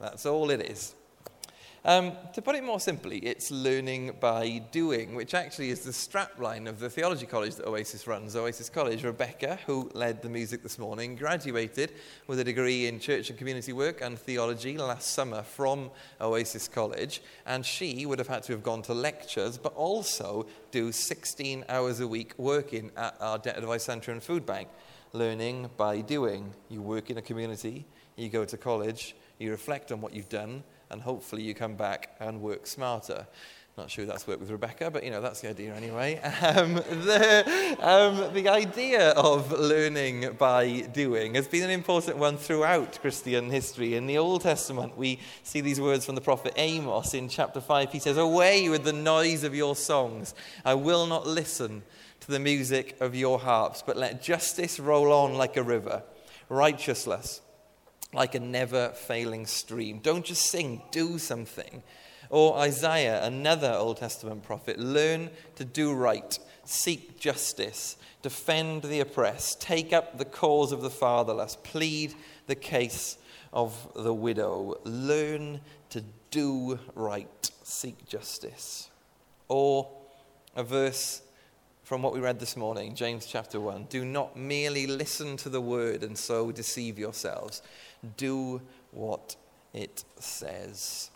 That's 0.00 0.24
all 0.24 0.50
it 0.50 0.60
is. 0.62 0.94
Um, 1.84 2.12
to 2.34 2.40
put 2.40 2.54
it 2.54 2.62
more 2.62 2.78
simply, 2.78 3.18
it's 3.18 3.50
learning 3.50 4.14
by 4.20 4.62
doing, 4.70 5.16
which 5.16 5.34
actually 5.34 5.70
is 5.70 5.80
the 5.80 5.90
strapline 5.90 6.68
of 6.68 6.78
the 6.78 6.88
theology 6.88 7.26
college 7.26 7.56
that 7.56 7.66
Oasis 7.66 8.06
runs. 8.06 8.36
Oasis 8.36 8.68
College, 8.68 9.02
Rebecca, 9.02 9.58
who 9.66 9.90
led 9.92 10.22
the 10.22 10.28
music 10.28 10.62
this 10.62 10.78
morning, 10.78 11.16
graduated 11.16 11.92
with 12.28 12.38
a 12.38 12.44
degree 12.44 12.86
in 12.86 13.00
church 13.00 13.30
and 13.30 13.38
community 13.38 13.72
work 13.72 14.00
and 14.00 14.16
theology 14.16 14.78
last 14.78 15.10
summer 15.10 15.42
from 15.42 15.90
Oasis 16.20 16.68
College. 16.68 17.20
And 17.46 17.66
she 17.66 18.06
would 18.06 18.20
have 18.20 18.28
had 18.28 18.44
to 18.44 18.52
have 18.52 18.62
gone 18.62 18.82
to 18.82 18.94
lectures, 18.94 19.58
but 19.58 19.74
also 19.74 20.46
do 20.70 20.92
16 20.92 21.64
hours 21.68 21.98
a 21.98 22.06
week 22.06 22.32
working 22.38 22.92
at 22.96 23.16
our 23.20 23.38
Debt 23.38 23.58
Advice 23.58 23.82
Centre 23.82 24.12
and 24.12 24.22
Food 24.22 24.46
Bank. 24.46 24.68
Learning 25.12 25.68
by 25.76 26.00
doing. 26.00 26.54
You 26.68 26.80
work 26.80 27.10
in 27.10 27.18
a 27.18 27.22
community, 27.22 27.86
you 28.14 28.28
go 28.28 28.44
to 28.44 28.56
college, 28.56 29.16
you 29.40 29.50
reflect 29.50 29.90
on 29.90 30.00
what 30.00 30.14
you've 30.14 30.28
done, 30.28 30.62
and 30.92 31.02
hopefully 31.02 31.42
you 31.42 31.54
come 31.54 31.74
back 31.74 32.14
and 32.20 32.40
work 32.40 32.66
smarter. 32.66 33.26
Not 33.78 33.90
sure 33.90 34.04
that's 34.04 34.26
worked 34.26 34.40
with 34.40 34.50
Rebecca, 34.50 34.90
but 34.90 35.02
you 35.02 35.10
know, 35.10 35.22
that's 35.22 35.40
the 35.40 35.48
idea 35.48 35.74
anyway. 35.74 36.20
Um, 36.42 36.74
the, 36.74 37.76
um, 37.80 38.34
the 38.34 38.48
idea 38.48 39.10
of 39.12 39.50
learning 39.52 40.36
by 40.36 40.80
doing 40.92 41.34
has 41.34 41.48
been 41.48 41.62
an 41.62 41.70
important 41.70 42.18
one 42.18 42.36
throughout 42.36 43.00
Christian 43.00 43.48
history. 43.48 43.94
In 43.94 44.06
the 44.06 44.18
Old 44.18 44.42
Testament, 44.42 44.98
we 44.98 45.18
see 45.42 45.62
these 45.62 45.80
words 45.80 46.04
from 46.04 46.14
the 46.16 46.20
prophet 46.20 46.52
Amos 46.56 47.14
in 47.14 47.28
chapter 47.28 47.60
5. 47.60 47.90
He 47.90 47.98
says, 48.00 48.18
Away 48.18 48.68
with 48.68 48.84
the 48.84 48.92
noise 48.92 49.44
of 49.44 49.54
your 49.54 49.74
songs. 49.74 50.34
I 50.64 50.74
will 50.74 51.06
not 51.06 51.26
listen 51.26 51.82
to 52.20 52.30
the 52.30 52.40
music 52.40 52.96
of 53.00 53.14
your 53.14 53.38
harps, 53.38 53.82
but 53.86 53.96
let 53.96 54.22
justice 54.22 54.78
roll 54.78 55.12
on 55.12 55.34
like 55.34 55.56
a 55.56 55.62
river, 55.62 56.02
righteousness 56.50 57.40
like 58.12 58.34
a 58.34 58.40
never 58.40 58.90
failing 58.90 59.46
stream. 59.46 60.00
Don't 60.02 60.24
just 60.24 60.46
sing, 60.46 60.82
do 60.90 61.18
something. 61.18 61.82
Or 62.28 62.56
Isaiah, 62.58 63.24
another 63.24 63.72
Old 63.72 63.98
Testament 63.98 64.42
prophet, 64.42 64.78
learn 64.78 65.30
to 65.56 65.64
do 65.64 65.92
right, 65.92 66.38
seek 66.64 67.18
justice, 67.18 67.96
defend 68.22 68.82
the 68.82 69.00
oppressed, 69.00 69.60
take 69.60 69.92
up 69.92 70.18
the 70.18 70.24
cause 70.24 70.72
of 70.72 70.82
the 70.82 70.90
fatherless, 70.90 71.56
plead 71.62 72.14
the 72.46 72.54
case 72.54 73.18
of 73.52 73.88
the 73.94 74.14
widow. 74.14 74.78
Learn 74.84 75.60
to 75.90 76.02
do 76.30 76.78
right, 76.94 77.50
seek 77.62 78.06
justice. 78.08 78.88
Or 79.48 79.90
a 80.56 80.64
verse 80.64 81.22
from 81.82 82.00
what 82.00 82.14
we 82.14 82.20
read 82.20 82.40
this 82.40 82.56
morning, 82.56 82.94
James 82.94 83.26
chapter 83.26 83.60
1. 83.60 83.88
Do 83.90 84.04
not 84.04 84.36
merely 84.36 84.86
listen 84.86 85.36
to 85.38 85.50
the 85.50 85.60
word 85.60 86.02
and 86.02 86.16
so 86.16 86.50
deceive 86.50 86.98
yourselves 86.98 87.60
do 88.16 88.60
what 88.90 89.36
it 89.72 90.04
says. 90.18 91.10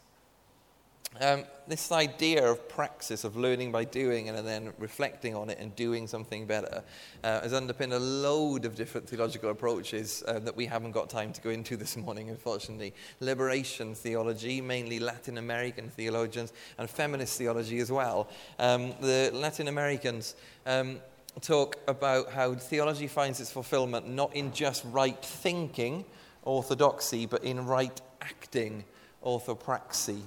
Um, 1.21 1.45
this 1.66 1.93
idea 1.93 2.47
of 2.47 2.69
praxis, 2.69 3.25
of 3.25 3.37
learning 3.37 3.73
by 3.73 3.85
doing 3.85 4.28
and 4.28 4.47
then 4.47 4.73
reflecting 4.78 5.35
on 5.35 5.49
it 5.49 5.59
and 5.59 5.75
doing 5.75 6.07
something 6.07 6.47
better, 6.47 6.83
uh, 7.25 7.40
has 7.40 7.55
underpinned 7.55 7.95
a 7.95 7.99
load 7.99 8.66
of 8.66 8.75
different 8.75 9.09
theological 9.09 9.50
approaches 9.50 10.23
uh, 10.28 10.38
that 10.40 10.55
we 10.55 10.66
haven't 10.66 10.93
got 10.93 11.09
time 11.09 11.33
to 11.33 11.40
go 11.40 11.50
into 11.50 11.76
this 11.76 11.97
morning, 11.97 12.28
unfortunately. 12.28 12.93
Liberation 13.21 13.95
theology, 13.95 14.61
mainly 14.61 14.99
Latin 14.99 15.38
American 15.38 15.88
theologians, 15.88 16.52
and 16.76 16.88
feminist 16.88 17.38
theology 17.38 17.78
as 17.78 17.90
well. 17.90 18.28
Um, 18.59 18.93
the 19.00 19.31
Latin 19.33 19.69
Americans 19.69 20.37
um, 20.66 20.99
talk 21.40 21.76
about 21.88 22.31
how 22.31 22.55
theology 22.55 23.07
finds 23.07 23.40
its 23.40 23.50
fulfillment 23.50 24.07
not 24.07 24.35
in 24.37 24.52
just 24.52 24.85
right 24.90 25.23
thinking 25.25 26.05
orthodoxy, 26.47 27.26
but 27.26 27.45
in 27.45 27.67
right 27.67 28.00
acting, 28.23 28.85
orthopraxy. 29.25 30.23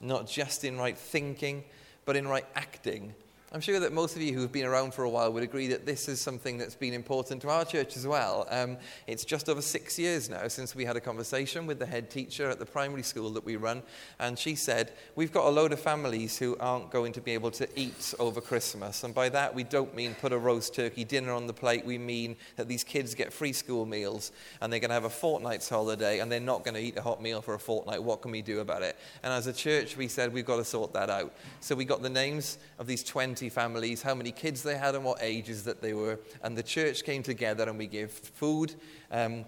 Not 0.00 0.28
just 0.28 0.62
in 0.64 0.78
right 0.78 0.96
thinking, 0.96 1.64
but 2.04 2.14
in 2.14 2.28
right 2.28 2.46
acting. 2.54 3.14
I'm 3.54 3.60
sure 3.60 3.78
that 3.78 3.92
most 3.92 4.16
of 4.16 4.22
you 4.22 4.34
who 4.34 4.40
have 4.40 4.50
been 4.50 4.66
around 4.66 4.94
for 4.94 5.04
a 5.04 5.08
while 5.08 5.32
would 5.32 5.44
agree 5.44 5.68
that 5.68 5.86
this 5.86 6.08
is 6.08 6.20
something 6.20 6.58
that's 6.58 6.74
been 6.74 6.92
important 6.92 7.40
to 7.42 7.50
our 7.50 7.64
church 7.64 7.96
as 7.96 8.04
well. 8.04 8.48
Um, 8.50 8.78
it's 9.06 9.24
just 9.24 9.48
over 9.48 9.62
six 9.62 9.96
years 9.96 10.28
now 10.28 10.48
since 10.48 10.74
we 10.74 10.84
had 10.84 10.96
a 10.96 11.00
conversation 11.00 11.64
with 11.64 11.78
the 11.78 11.86
head 11.86 12.10
teacher 12.10 12.50
at 12.50 12.58
the 12.58 12.66
primary 12.66 13.04
school 13.04 13.30
that 13.30 13.44
we 13.44 13.54
run, 13.54 13.84
and 14.18 14.36
she 14.36 14.56
said, 14.56 14.90
We've 15.14 15.32
got 15.32 15.46
a 15.46 15.50
load 15.50 15.72
of 15.72 15.78
families 15.78 16.36
who 16.36 16.56
aren't 16.58 16.90
going 16.90 17.12
to 17.12 17.20
be 17.20 17.30
able 17.30 17.52
to 17.52 17.68
eat 17.78 18.12
over 18.18 18.40
Christmas. 18.40 19.04
And 19.04 19.14
by 19.14 19.28
that, 19.28 19.54
we 19.54 19.62
don't 19.62 19.94
mean 19.94 20.16
put 20.16 20.32
a 20.32 20.38
roast 20.38 20.74
turkey 20.74 21.04
dinner 21.04 21.30
on 21.30 21.46
the 21.46 21.52
plate. 21.52 21.84
We 21.84 21.96
mean 21.96 22.34
that 22.56 22.66
these 22.66 22.82
kids 22.82 23.14
get 23.14 23.32
free 23.32 23.52
school 23.52 23.86
meals 23.86 24.32
and 24.60 24.72
they're 24.72 24.80
going 24.80 24.90
to 24.90 24.94
have 24.94 25.04
a 25.04 25.10
fortnight's 25.10 25.68
holiday 25.68 26.18
and 26.18 26.32
they're 26.32 26.40
not 26.40 26.64
going 26.64 26.74
to 26.74 26.80
eat 26.80 26.96
a 26.96 27.02
hot 27.02 27.22
meal 27.22 27.40
for 27.40 27.54
a 27.54 27.60
fortnight. 27.60 28.02
What 28.02 28.20
can 28.20 28.32
we 28.32 28.42
do 28.42 28.58
about 28.58 28.82
it? 28.82 28.96
And 29.22 29.32
as 29.32 29.46
a 29.46 29.52
church, 29.52 29.96
we 29.96 30.08
said, 30.08 30.32
We've 30.32 30.44
got 30.44 30.56
to 30.56 30.64
sort 30.64 30.92
that 30.94 31.08
out. 31.08 31.32
So 31.60 31.76
we 31.76 31.84
got 31.84 32.02
the 32.02 32.10
names 32.10 32.58
of 32.80 32.88
these 32.88 33.04
20 33.04 33.43
families, 33.48 34.02
how 34.02 34.14
many 34.14 34.32
kids 34.32 34.62
they 34.62 34.76
had, 34.76 34.94
and 34.94 35.04
what 35.04 35.18
ages 35.22 35.64
that 35.64 35.80
they 35.80 35.92
were. 35.92 36.18
And 36.42 36.56
the 36.56 36.62
church 36.62 37.04
came 37.04 37.22
together 37.22 37.68
and 37.68 37.78
we 37.78 37.86
gave 37.86 38.10
food 38.10 38.74
um, 39.10 39.44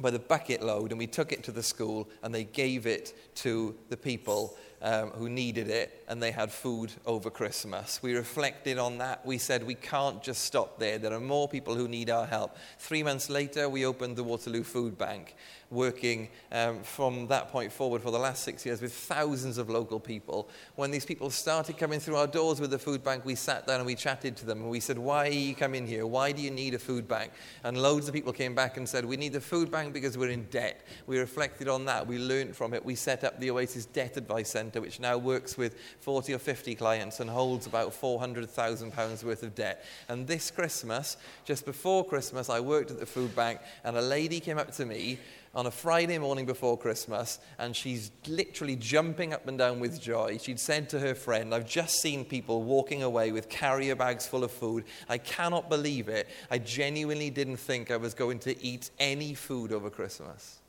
by 0.00 0.10
the 0.10 0.18
bucket 0.18 0.62
load 0.62 0.90
and 0.90 0.98
we 0.98 1.06
took 1.06 1.32
it 1.32 1.42
to 1.44 1.52
the 1.52 1.62
school 1.62 2.08
and 2.22 2.34
they 2.34 2.44
gave 2.44 2.86
it 2.86 3.14
to 3.36 3.74
the 3.88 3.96
people 3.96 4.56
um, 4.82 5.10
who 5.10 5.28
needed 5.28 5.68
it 5.68 6.04
and 6.08 6.22
they 6.22 6.32
had 6.32 6.50
food 6.50 6.92
over 7.06 7.30
Christmas. 7.30 8.02
We 8.02 8.14
reflected 8.14 8.78
on 8.78 8.98
that. 8.98 9.24
We 9.24 9.38
said 9.38 9.64
we 9.64 9.76
can't 9.76 10.22
just 10.22 10.44
stop 10.44 10.78
there. 10.78 10.98
There 10.98 11.12
are 11.12 11.20
more 11.20 11.48
people 11.48 11.74
who 11.74 11.88
need 11.88 12.10
our 12.10 12.26
help. 12.26 12.56
Three 12.78 13.02
months 13.02 13.30
later, 13.30 13.68
we 13.68 13.86
opened 13.86 14.16
the 14.16 14.24
Waterloo 14.24 14.64
Food 14.64 14.98
Bank 14.98 15.34
working 15.72 16.28
um, 16.52 16.82
from 16.82 17.26
that 17.28 17.48
point 17.48 17.72
forward 17.72 18.02
for 18.02 18.10
the 18.10 18.18
last 18.18 18.44
six 18.44 18.64
years 18.66 18.82
with 18.82 18.92
thousands 18.92 19.56
of 19.56 19.70
local 19.70 19.98
people. 19.98 20.48
When 20.76 20.90
these 20.90 21.06
people 21.06 21.30
started 21.30 21.78
coming 21.78 21.98
through 21.98 22.16
our 22.16 22.26
doors 22.26 22.60
with 22.60 22.70
the 22.70 22.78
food 22.78 23.02
bank, 23.02 23.24
we 23.24 23.34
sat 23.34 23.66
down 23.66 23.76
and 23.76 23.86
we 23.86 23.94
chatted 23.94 24.36
to 24.36 24.46
them 24.46 24.60
and 24.60 24.70
we 24.70 24.80
said, 24.80 24.98
Why 24.98 25.28
are 25.28 25.32
you 25.32 25.54
coming 25.54 25.86
here? 25.86 26.06
Why 26.06 26.32
do 26.32 26.42
you 26.42 26.50
need 26.50 26.74
a 26.74 26.78
food 26.78 27.08
bank? 27.08 27.32
And 27.64 27.80
loads 27.80 28.06
of 28.06 28.14
people 28.14 28.32
came 28.32 28.54
back 28.54 28.76
and 28.76 28.88
said, 28.88 29.04
We 29.04 29.16
need 29.16 29.32
the 29.32 29.40
food 29.40 29.70
bank 29.70 29.94
because 29.94 30.18
we're 30.18 30.30
in 30.30 30.44
debt. 30.44 30.86
We 31.06 31.18
reflected 31.18 31.68
on 31.68 31.86
that. 31.86 32.06
We 32.06 32.18
learned 32.18 32.54
from 32.54 32.74
it. 32.74 32.84
We 32.84 32.94
set 32.94 33.24
up 33.24 33.40
the 33.40 33.50
Oasis 33.50 33.86
Debt 33.86 34.16
Advice 34.16 34.50
Centre, 34.50 34.71
which 34.80 35.00
now 35.00 35.18
works 35.18 35.58
with 35.58 35.76
40 36.00 36.34
or 36.34 36.38
50 36.38 36.74
clients 36.74 37.20
and 37.20 37.28
holds 37.28 37.66
about 37.66 37.92
£400,000 37.92 39.24
worth 39.24 39.42
of 39.42 39.54
debt. 39.54 39.84
And 40.08 40.26
this 40.26 40.50
Christmas, 40.50 41.16
just 41.44 41.64
before 41.64 42.04
Christmas, 42.04 42.48
I 42.48 42.60
worked 42.60 42.90
at 42.90 43.00
the 43.00 43.06
food 43.06 43.34
bank 43.36 43.60
and 43.84 43.96
a 43.96 44.02
lady 44.02 44.40
came 44.40 44.58
up 44.58 44.72
to 44.72 44.86
me 44.86 45.18
on 45.54 45.66
a 45.66 45.70
Friday 45.70 46.16
morning 46.16 46.46
before 46.46 46.78
Christmas, 46.78 47.38
and 47.58 47.76
she's 47.76 48.10
literally 48.26 48.74
jumping 48.74 49.34
up 49.34 49.46
and 49.46 49.58
down 49.58 49.80
with 49.80 50.00
joy. 50.00 50.38
She'd 50.38 50.58
said 50.58 50.88
to 50.90 50.98
her 50.98 51.14
friend, 51.14 51.54
I've 51.54 51.68
just 51.68 52.00
seen 52.00 52.24
people 52.24 52.62
walking 52.62 53.02
away 53.02 53.32
with 53.32 53.50
carrier 53.50 53.94
bags 53.94 54.26
full 54.26 54.44
of 54.44 54.50
food. 54.50 54.84
I 55.10 55.18
cannot 55.18 55.68
believe 55.68 56.08
it. 56.08 56.28
I 56.50 56.56
genuinely 56.56 57.28
didn't 57.28 57.58
think 57.58 57.90
I 57.90 57.98
was 57.98 58.14
going 58.14 58.38
to 58.40 58.64
eat 58.64 58.90
any 58.98 59.34
food 59.34 59.72
over 59.72 59.90
Christmas. 59.90 60.61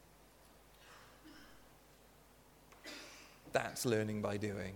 That's 3.54 3.86
learning 3.86 4.22
by 4.22 4.38
doing. 4.38 4.74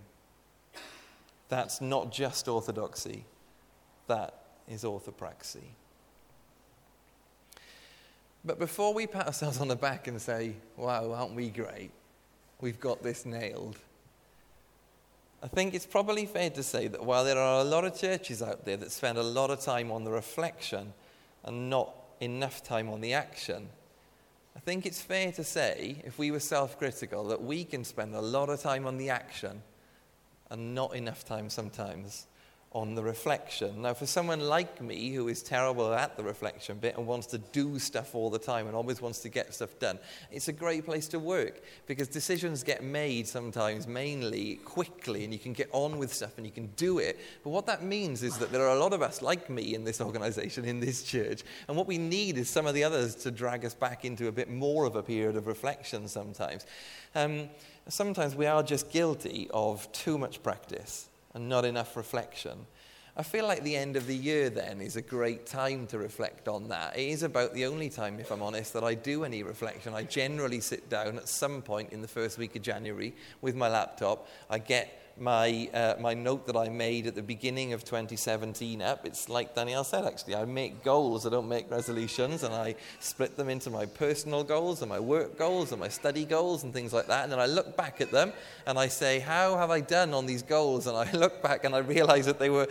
That's 1.48 1.80
not 1.80 2.12
just 2.12 2.48
orthodoxy, 2.48 3.24
that 4.06 4.34
is 4.68 4.84
orthopraxy. 4.84 5.64
But 8.44 8.58
before 8.58 8.94
we 8.94 9.06
pat 9.06 9.26
ourselves 9.26 9.60
on 9.60 9.68
the 9.68 9.76
back 9.76 10.06
and 10.06 10.20
say, 10.20 10.54
wow, 10.76 11.12
aren't 11.12 11.34
we 11.34 11.50
great? 11.50 11.90
We've 12.60 12.78
got 12.80 13.02
this 13.02 13.26
nailed. 13.26 13.76
I 15.42 15.48
think 15.48 15.74
it's 15.74 15.86
probably 15.86 16.26
fair 16.26 16.50
to 16.50 16.62
say 16.62 16.88
that 16.88 17.04
while 17.04 17.24
there 17.24 17.38
are 17.38 17.60
a 17.60 17.64
lot 17.64 17.84
of 17.84 17.98
churches 17.98 18.42
out 18.42 18.64
there 18.64 18.76
that 18.76 18.90
spend 18.90 19.18
a 19.18 19.22
lot 19.22 19.50
of 19.50 19.60
time 19.60 19.90
on 19.92 20.04
the 20.04 20.10
reflection 20.10 20.92
and 21.44 21.70
not 21.70 21.94
enough 22.20 22.64
time 22.64 22.88
on 22.88 23.00
the 23.00 23.14
action, 23.14 23.68
I 24.58 24.60
think 24.60 24.86
it's 24.86 25.00
fair 25.00 25.30
to 25.32 25.44
say, 25.44 26.02
if 26.04 26.18
we 26.18 26.32
were 26.32 26.40
self 26.40 26.80
critical, 26.80 27.28
that 27.28 27.40
we 27.40 27.62
can 27.62 27.84
spend 27.84 28.12
a 28.16 28.20
lot 28.20 28.50
of 28.50 28.60
time 28.60 28.88
on 28.88 28.98
the 28.98 29.08
action 29.08 29.62
and 30.50 30.74
not 30.74 30.96
enough 30.96 31.24
time 31.24 31.48
sometimes 31.48 32.26
on 32.72 32.94
the 32.94 33.02
reflection. 33.02 33.80
Now, 33.80 33.94
for 33.94 34.04
someone 34.04 34.40
like 34.40 34.82
me 34.82 35.10
who 35.12 35.28
is 35.28 35.42
terrible 35.42 35.92
at 35.94 36.18
the 36.18 36.22
reflection 36.22 36.78
bit 36.78 36.98
and 36.98 37.06
wants 37.06 37.26
to 37.28 37.38
do 37.38 37.78
stuff 37.78 38.14
all 38.14 38.28
the 38.28 38.38
time 38.38 38.66
and 38.66 38.76
always 38.76 39.00
wants 39.00 39.20
to 39.20 39.30
get 39.30 39.54
stuff 39.54 39.78
done, 39.78 39.98
it's 40.30 40.48
a 40.48 40.52
great 40.52 40.84
place 40.84 41.08
to 41.08 41.18
work 41.18 41.62
because 41.86 42.08
decisions 42.08 42.62
get 42.62 42.84
made 42.84 43.26
sometimes 43.26 43.86
mainly 43.86 44.56
quickly 44.56 45.24
and 45.24 45.32
you 45.32 45.38
can 45.38 45.54
get 45.54 45.70
on 45.72 45.98
with 45.98 46.12
stuff 46.12 46.36
and 46.36 46.44
you 46.44 46.52
can 46.52 46.66
do 46.76 46.98
it. 46.98 47.18
But 47.42 47.50
what 47.50 47.64
that 47.66 47.82
means 47.82 48.22
is 48.22 48.36
that 48.36 48.52
there 48.52 48.66
are 48.66 48.76
a 48.76 48.78
lot 48.78 48.92
of 48.92 49.00
us 49.00 49.22
like 49.22 49.48
me 49.48 49.74
in 49.74 49.84
this 49.84 50.02
organization, 50.02 50.66
in 50.66 50.78
this 50.78 51.02
church, 51.02 51.44
and 51.68 51.76
what 51.76 51.86
we 51.86 51.96
need 51.96 52.36
is 52.36 52.50
some 52.50 52.66
of 52.66 52.74
the 52.74 52.84
others 52.84 53.14
to 53.16 53.30
drag 53.30 53.64
us 53.64 53.74
back 53.74 54.04
into 54.04 54.28
a 54.28 54.32
bit 54.32 54.50
more 54.50 54.84
of 54.84 54.94
a 54.94 55.02
period 55.02 55.36
of 55.36 55.46
reflection 55.46 56.06
sometimes. 56.06 56.66
Um, 57.14 57.48
sometimes 57.88 58.36
we 58.36 58.44
are 58.44 58.62
just 58.62 58.90
guilty 58.90 59.48
of 59.54 59.90
too 59.92 60.18
much 60.18 60.42
practice 60.42 61.08
and 61.38 61.48
not 61.48 61.64
enough 61.64 61.96
reflection. 61.96 62.66
I 63.16 63.22
feel 63.22 63.46
like 63.46 63.62
the 63.62 63.76
end 63.76 63.96
of 63.96 64.08
the 64.08 64.16
year 64.16 64.50
then 64.50 64.80
is 64.80 64.96
a 64.96 65.02
great 65.02 65.46
time 65.46 65.86
to 65.88 65.98
reflect 65.98 66.48
on 66.48 66.68
that. 66.68 66.98
It 66.98 67.08
is 67.08 67.22
about 67.22 67.54
the 67.54 67.66
only 67.66 67.88
time, 67.90 68.18
if 68.18 68.32
I'm 68.32 68.42
honest, 68.42 68.72
that 68.72 68.82
I 68.82 68.94
do 68.94 69.24
any 69.24 69.44
reflection. 69.44 69.94
I 69.94 70.02
generally 70.02 70.60
sit 70.60 70.88
down 70.90 71.16
at 71.16 71.28
some 71.28 71.62
point 71.62 71.92
in 71.92 72.02
the 72.02 72.08
first 72.08 72.38
week 72.38 72.56
of 72.56 72.62
January 72.62 73.14
with 73.40 73.54
my 73.54 73.68
laptop. 73.68 74.28
I 74.50 74.58
get 74.58 75.07
my, 75.20 75.68
uh, 75.74 75.94
my 76.00 76.14
note 76.14 76.46
that 76.46 76.56
I 76.56 76.68
made 76.68 77.06
at 77.06 77.14
the 77.14 77.22
beginning 77.22 77.72
of 77.72 77.84
2017 77.84 78.82
up. 78.82 79.06
It's 79.06 79.28
like 79.28 79.54
Danielle 79.54 79.84
said, 79.84 80.04
actually. 80.04 80.34
I 80.34 80.44
make 80.44 80.82
goals, 80.84 81.26
I 81.26 81.30
don't 81.30 81.48
make 81.48 81.70
resolutions, 81.70 82.42
and 82.42 82.54
I 82.54 82.74
split 83.00 83.36
them 83.36 83.48
into 83.48 83.70
my 83.70 83.86
personal 83.86 84.44
goals 84.44 84.82
and 84.82 84.88
my 84.88 85.00
work 85.00 85.38
goals 85.38 85.72
and 85.72 85.80
my 85.80 85.88
study 85.88 86.24
goals 86.24 86.64
and 86.64 86.72
things 86.72 86.92
like 86.92 87.06
that. 87.06 87.24
And 87.24 87.32
then 87.32 87.40
I 87.40 87.46
look 87.46 87.76
back 87.76 88.00
at 88.00 88.10
them 88.10 88.32
and 88.66 88.78
I 88.78 88.88
say, 88.88 89.20
How 89.20 89.56
have 89.56 89.70
I 89.70 89.80
done 89.80 90.14
on 90.14 90.26
these 90.26 90.42
goals? 90.42 90.86
And 90.86 90.96
I 90.96 91.10
look 91.12 91.42
back 91.42 91.64
and 91.64 91.74
I 91.74 91.78
realize 91.78 92.26
that 92.26 92.38
they 92.38 92.50
were 92.50 92.68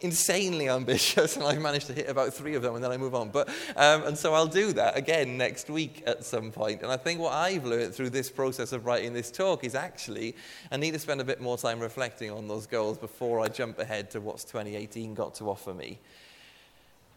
insanely 0.00 0.68
ambitious, 0.68 1.36
and 1.36 1.44
I've 1.44 1.60
managed 1.60 1.86
to 1.88 1.92
hit 1.92 2.08
about 2.08 2.32
three 2.32 2.54
of 2.54 2.62
them, 2.62 2.74
and 2.74 2.84
then 2.84 2.90
I 2.90 2.96
move 2.96 3.14
on. 3.14 3.30
But 3.30 3.48
um, 3.76 4.04
and 4.04 4.16
so 4.16 4.34
I'll 4.34 4.46
do 4.46 4.72
that 4.74 4.96
again 4.96 5.36
next 5.36 5.68
week 5.70 6.02
at 6.06 6.24
some 6.24 6.50
point. 6.50 6.82
And 6.82 6.90
I 6.90 6.96
think 6.96 7.20
what 7.20 7.32
I've 7.32 7.64
learned 7.64 7.94
through 7.94 8.10
this 8.10 8.30
process 8.30 8.72
of 8.72 8.86
writing 8.86 9.12
this 9.12 9.30
talk 9.30 9.64
is 9.64 9.74
actually 9.74 10.36
I 10.70 10.76
need 10.76 10.92
to 10.92 10.98
spend 10.98 11.20
a 11.20 11.24
bit 11.24 11.40
more 11.40 11.56
time 11.56 11.80
reflecting 11.80 12.30
on 12.30 12.48
those 12.48 12.66
goals 12.66 12.98
before 12.98 13.40
I 13.40 13.48
jump 13.48 13.78
ahead 13.78 14.10
to 14.12 14.20
what's 14.20 14.44
2018 14.44 15.14
got 15.14 15.34
to 15.36 15.50
offer 15.50 15.74
me. 15.74 15.98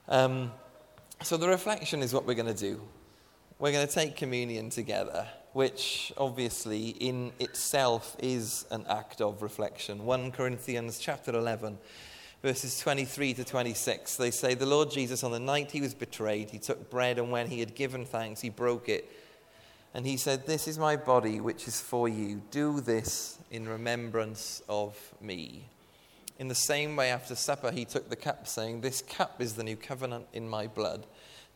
Um, 0.08 0.52
so 1.24 1.38
the 1.38 1.48
reflection 1.48 2.02
is 2.02 2.14
what 2.14 2.26
we're 2.26 2.34
going 2.34 2.54
to 2.54 2.60
do. 2.60 2.82
We're 3.60 3.72
going 3.72 3.88
to 3.88 3.94
take 3.94 4.16
communion 4.16 4.72
together, 4.72 5.28
which 5.54 6.12
obviously 6.18 6.90
in 6.90 7.32
itself 7.40 8.16
is 8.18 8.66
an 8.72 8.86
act 8.90 9.22
of 9.22 9.44
reflection. 9.44 10.04
1 10.04 10.32
Corinthians 10.32 10.98
chapter 10.98 11.32
11 11.32 11.78
verses 12.42 12.80
23 12.80 13.36
to 13.36 13.44
26. 13.44 14.16
They 14.16 14.32
say, 14.32 14.54
The 14.54 14.66
Lord 14.66 14.92
Jesus, 14.92 15.24
on 15.24 15.32
the 15.32 15.40
night 15.40 15.72
he 15.72 15.82
was 15.82 15.94
betrayed, 15.94 16.50
he 16.50 16.60
took 16.60 16.90
bread, 16.90 17.18
and 17.18 17.32
when 17.32 17.48
he 17.48 17.60
had 17.60 17.76
given 17.76 18.06
thanks, 18.06 18.42
he 18.42 18.50
broke 18.50 18.90
it. 18.90 19.10
And 19.94 20.06
he 20.06 20.18
said, 20.18 20.48
This 20.48 20.68
is 20.68 20.80
my 20.80 20.96
body, 20.96 21.40
which 21.40 21.68
is 21.68 21.80
for 21.80 22.08
you. 22.08 22.42
Do 22.52 22.82
this 22.82 23.38
in 23.52 23.68
remembrance 23.68 24.64
of 24.68 24.98
me. 25.22 25.66
In 26.40 26.48
the 26.48 26.56
same 26.56 26.96
way, 26.96 27.12
after 27.12 27.36
supper, 27.36 27.72
he 27.72 27.86
took 27.86 28.10
the 28.10 28.16
cup, 28.16 28.48
saying, 28.48 28.82
This 28.82 29.02
cup 29.02 29.42
is 29.42 29.54
the 29.54 29.64
new 29.64 29.76
covenant 29.76 30.26
in 30.34 30.50
my 30.50 30.68
blood. 30.68 31.06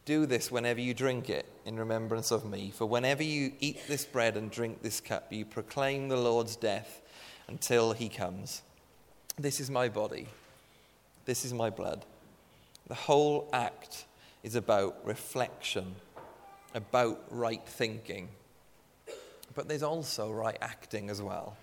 Do 0.05 0.27
this 0.27 0.51
whenever 0.51 0.79
you 0.79 0.93
drink 0.93 1.31
it 1.31 1.47
in 1.65 1.79
remembrance 1.79 2.29
of 2.29 2.45
me. 2.45 2.71
For 2.75 2.85
whenever 2.85 3.23
you 3.23 3.53
eat 3.59 3.79
this 3.87 4.05
bread 4.05 4.37
and 4.37 4.51
drink 4.51 4.83
this 4.83 5.01
cup, 5.01 5.33
you 5.33 5.45
proclaim 5.45 6.09
the 6.09 6.17
Lord's 6.17 6.55
death 6.55 7.01
until 7.47 7.93
he 7.93 8.07
comes. 8.07 8.61
This 9.39 9.59
is 9.59 9.71
my 9.71 9.89
body 9.89 10.27
this 11.25 11.45
is 11.45 11.53
my 11.53 11.69
blood. 11.69 12.05
The 12.87 12.95
whole 12.95 13.49
act 13.51 14.05
is 14.43 14.55
about 14.55 14.97
reflection, 15.03 15.95
about 16.73 17.21
right 17.29 17.65
thinking. 17.65 18.29
But 19.55 19.67
there's 19.67 19.83
also 19.83 20.31
right 20.31 20.57
acting 20.61 21.09
as 21.09 21.21
well. 21.21 21.57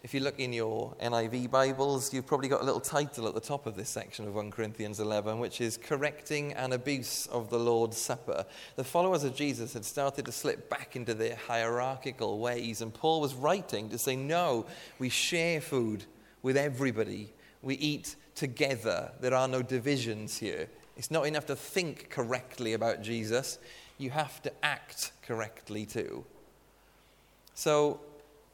If 0.00 0.14
you 0.14 0.20
look 0.20 0.38
in 0.38 0.52
your 0.52 0.94
NIV 1.02 1.50
Bibles, 1.50 2.14
you've 2.14 2.26
probably 2.26 2.48
got 2.48 2.60
a 2.60 2.64
little 2.64 2.80
title 2.80 3.26
at 3.26 3.34
the 3.34 3.40
top 3.40 3.66
of 3.66 3.74
this 3.74 3.88
section 3.88 4.28
of 4.28 4.34
1 4.36 4.52
Corinthians 4.52 5.00
11, 5.00 5.40
which 5.40 5.60
is 5.60 5.76
Correcting 5.76 6.52
an 6.52 6.72
Abuse 6.72 7.26
of 7.26 7.50
the 7.50 7.58
Lord's 7.58 7.96
Supper. 7.96 8.46
The 8.76 8.84
followers 8.84 9.24
of 9.24 9.34
Jesus 9.34 9.72
had 9.72 9.84
started 9.84 10.24
to 10.26 10.32
slip 10.32 10.70
back 10.70 10.94
into 10.94 11.14
their 11.14 11.34
hierarchical 11.34 12.38
ways, 12.38 12.80
and 12.80 12.94
Paul 12.94 13.20
was 13.20 13.34
writing 13.34 13.88
to 13.90 13.98
say, 13.98 14.14
No, 14.14 14.66
we 15.00 15.08
share 15.08 15.60
food 15.60 16.04
with 16.42 16.56
everybody. 16.56 17.32
We 17.60 17.74
eat 17.74 18.14
together. 18.38 19.10
There 19.20 19.34
are 19.34 19.48
no 19.48 19.62
divisions 19.62 20.38
here. 20.38 20.68
It's 20.96 21.10
not 21.10 21.26
enough 21.26 21.46
to 21.46 21.56
think 21.56 22.08
correctly 22.08 22.72
about 22.72 23.02
Jesus, 23.02 23.58
you 23.98 24.10
have 24.10 24.40
to 24.42 24.52
act 24.62 25.10
correctly 25.22 25.84
too. 25.84 26.24
So, 27.54 28.00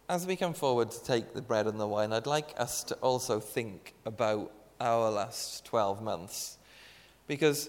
as 0.09 0.27
we 0.27 0.37
come 0.37 0.55
forward 0.55 0.91
to 0.91 1.05
take 1.05 1.35
the 1.35 1.43
bread 1.43 1.67
and 1.67 1.79
the 1.79 1.87
wine, 1.87 2.13
I'd 2.13 2.27
like 2.27 2.55
us 2.57 2.83
to 2.85 2.95
also 2.97 3.41
think 3.41 3.95
about 4.07 4.51
our 4.81 5.11
last 5.11 5.67
12 5.67 6.03
months. 6.03 6.59
Because 7.27 7.69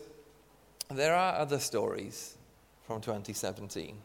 there 0.89 1.15
are 1.15 1.35
other 1.35 1.59
stories 1.59 2.37
from 2.87 3.01
2017. 3.01 3.97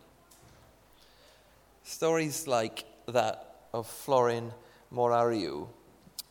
Stories 1.85 2.47
like 2.49 2.85
that 3.07 3.67
of 3.73 3.87
Florin 3.87 4.53
Morariu, 4.93 5.69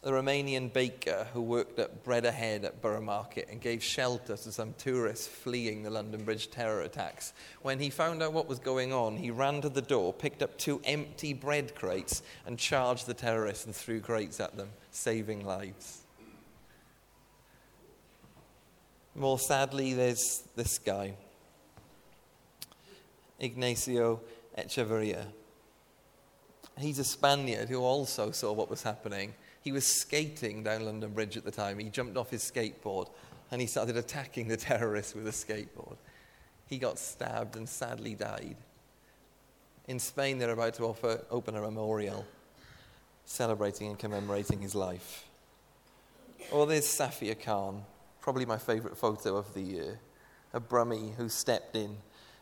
the 0.02 0.12
Romanian 0.12 0.72
baker 0.72 1.28
who 1.34 1.42
worked 1.42 1.78
at 1.78 2.04
Bread 2.06 2.24
Ahead 2.24 2.64
at 2.64 2.82
Borough 2.82 3.02
Market 3.02 3.50
and 3.52 3.60
gave 3.60 3.84
shelter 3.84 4.38
to 4.38 4.52
some 4.52 4.74
tourists 4.78 5.28
fleeing 5.28 5.84
the 5.84 5.90
London 5.90 6.24
Bridge 6.24 6.50
terror 6.50 6.82
attacks. 6.82 7.34
When 7.64 7.80
he 7.80 7.90
found 7.90 8.24
out 8.24 8.32
what 8.32 8.48
was 8.48 8.60
going 8.60 8.94
on, 8.94 9.18
he 9.18 9.30
ran 9.30 9.60
to 9.62 9.70
the 9.70 9.82
door, 9.82 10.14
picked 10.14 10.42
up 10.42 10.58
two 10.58 10.80
empty 10.86 11.34
bread 11.34 11.76
crates, 11.76 12.24
and 12.46 12.58
charged 12.58 13.08
the 13.08 13.14
terrorists 13.14 13.66
and 13.66 13.76
threw 13.76 14.00
crates 14.00 14.40
at 14.40 14.56
them, 14.56 14.70
saving 14.92 15.46
lives. 15.46 16.04
More 19.16 19.40
sadly, 19.40 19.94
there's 19.94 20.44
this 20.56 20.80
guy, 20.80 21.16
Ignacio 23.38 24.22
Echeverria. 24.58 25.26
He's 26.78 27.00
a 27.00 27.04
Spaniard 27.04 27.68
who 27.68 27.82
also 27.82 28.32
saw 28.32 28.54
what 28.54 28.70
was 28.70 28.84
happening 28.84 29.34
he 29.70 29.72
was 29.72 29.86
skating 29.86 30.64
down 30.64 30.84
London 30.84 31.12
Bridge 31.12 31.38
at 31.38 31.46
the 31.46 31.52
time. 31.52 31.78
He 31.78 31.92
jumped 31.92 32.18
off 32.18 32.32
his 32.32 32.42
skateboard 32.42 33.08
and 33.52 33.62
he 33.62 33.68
started 33.68 33.98
attacking 33.98 34.48
the 34.48 34.58
terrorists 34.58 35.14
with 35.14 35.28
a 35.28 35.30
skateboard. 35.30 35.98
He 36.66 36.80
got 36.80 36.98
stabbed 36.98 37.56
and 37.56 37.70
sadly 37.70 38.16
died. 38.16 38.56
In 39.88 40.00
Spain, 40.00 40.40
they're 40.40 40.50
about 40.50 40.74
to 40.74 40.86
offer, 40.86 41.24
open 41.30 41.56
a 41.56 41.62
memorial 41.62 42.26
celebrating 43.26 43.90
and 43.90 44.00
commemorating 44.00 44.60
his 44.60 44.74
life. 44.74 45.28
Or 46.52 46.66
there's 46.66 46.88
Safia 46.88 47.40
Khan, 47.40 47.84
probably 48.22 48.48
my 48.48 48.58
favourite 48.58 48.98
photo 48.98 49.38
of 49.38 49.54
the 49.54 49.62
year, 49.62 50.00
a 50.52 50.60
Brummie 50.60 51.14
who 51.14 51.30
stepped 51.30 51.76
in 51.76 51.96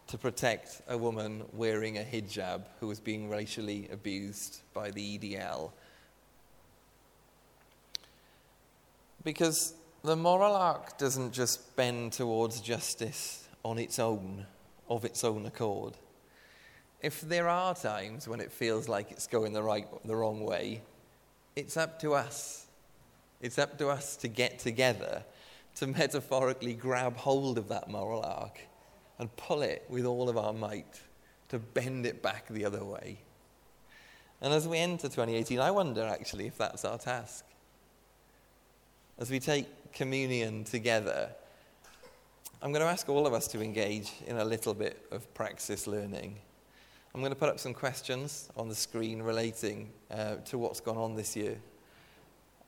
to 0.08 0.18
protect 0.18 0.82
a 0.88 0.98
woman 0.98 1.44
wearing 1.52 1.98
a 1.98 2.04
hijab 2.04 2.62
who 2.80 2.88
was 2.88 3.02
being 3.02 3.28
racially 3.28 3.90
abused 3.92 4.62
by 4.74 4.92
the 4.92 5.20
EDL 5.20 5.72
Because 9.28 9.74
the 10.06 10.16
moral 10.16 10.56
arc 10.56 10.98
doesn't 10.98 11.34
just 11.34 11.76
bend 11.76 12.14
towards 12.14 12.62
justice 12.62 13.46
on 13.62 13.78
its 13.78 14.00
own, 14.00 14.46
of 14.88 15.04
its 15.04 15.22
own 15.26 15.46
accord. 15.46 15.96
If 17.02 17.20
there 17.20 17.50
are 17.50 17.76
times 17.76 18.26
when 18.26 18.40
it 18.40 18.54
feels 18.54 18.88
like 18.88 19.12
it's 19.12 19.28
going 19.28 19.52
the, 19.52 19.62
right, 19.62 19.86
the 20.06 20.16
wrong 20.16 20.46
way, 20.46 20.82
it's 21.58 21.76
up 21.76 22.00
to 22.04 22.14
us. 22.14 22.68
It's 23.42 23.60
up 23.60 23.78
to 23.80 23.90
us 23.90 24.16
to 24.16 24.30
get 24.30 24.60
together, 24.60 25.26
to 25.76 25.88
metaphorically 25.88 26.74
grab 26.74 27.18
hold 27.18 27.58
of 27.58 27.68
that 27.68 27.90
moral 27.90 28.24
arc 28.24 28.62
and 29.20 29.36
pull 29.36 29.62
it 29.62 29.84
with 29.90 30.06
all 30.06 30.30
of 30.30 30.38
our 30.38 30.54
might, 30.54 31.02
to 31.50 31.60
bend 31.60 32.06
it 32.06 32.24
back 32.24 32.48
the 32.48 32.64
other 32.64 32.86
way. 32.86 33.20
And 34.40 34.54
as 34.54 34.70
we 34.70 34.78
enter 34.78 35.10
2018, 35.10 35.60
I 35.60 35.72
wonder 35.72 36.04
actually 36.04 36.48
if 36.48 36.58
that's 36.58 36.86
our 36.86 36.98
task. 36.98 37.44
As 39.20 39.32
we 39.32 39.40
take 39.40 39.94
communion 39.94 40.64
together, 40.64 41.32
I'm 42.62 42.72
going 42.72 42.84
to 42.84 42.88
ask 42.88 43.10
all 43.10 43.26
of 43.26 43.34
us 43.34 43.48
to 43.48 43.64
engage 43.64 44.12
in 44.28 44.38
a 44.38 44.46
little 44.46 44.76
bit 44.76 45.08
of 45.12 45.34
praxis 45.34 45.88
learning. 45.88 46.38
I'm 47.16 47.22
going 47.22 47.32
to 47.32 47.36
put 47.36 47.50
up 47.50 47.58
some 47.58 47.74
questions 47.74 48.48
on 48.56 48.70
the 48.70 48.76
screen 48.76 49.24
relating 49.24 49.90
uh, 50.12 50.36
to 50.46 50.60
what's 50.60 50.80
gone 50.80 50.98
on 50.98 51.16
this 51.16 51.36
year. 51.36 51.58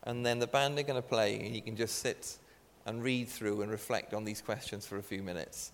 And 0.02 0.26
then 0.26 0.40
the 0.40 0.48
band 0.48 0.76
are 0.80 0.82
going 0.82 1.00
to 1.00 1.08
play, 1.08 1.38
and 1.38 1.54
you 1.54 1.62
can 1.62 1.76
just 1.76 2.00
sit 2.00 2.36
and 2.84 3.00
read 3.00 3.28
through 3.28 3.62
and 3.62 3.70
reflect 3.70 4.12
on 4.12 4.24
these 4.24 4.40
questions 4.40 4.84
for 4.84 4.98
a 4.98 5.02
few 5.04 5.22
minutes. 5.22 5.70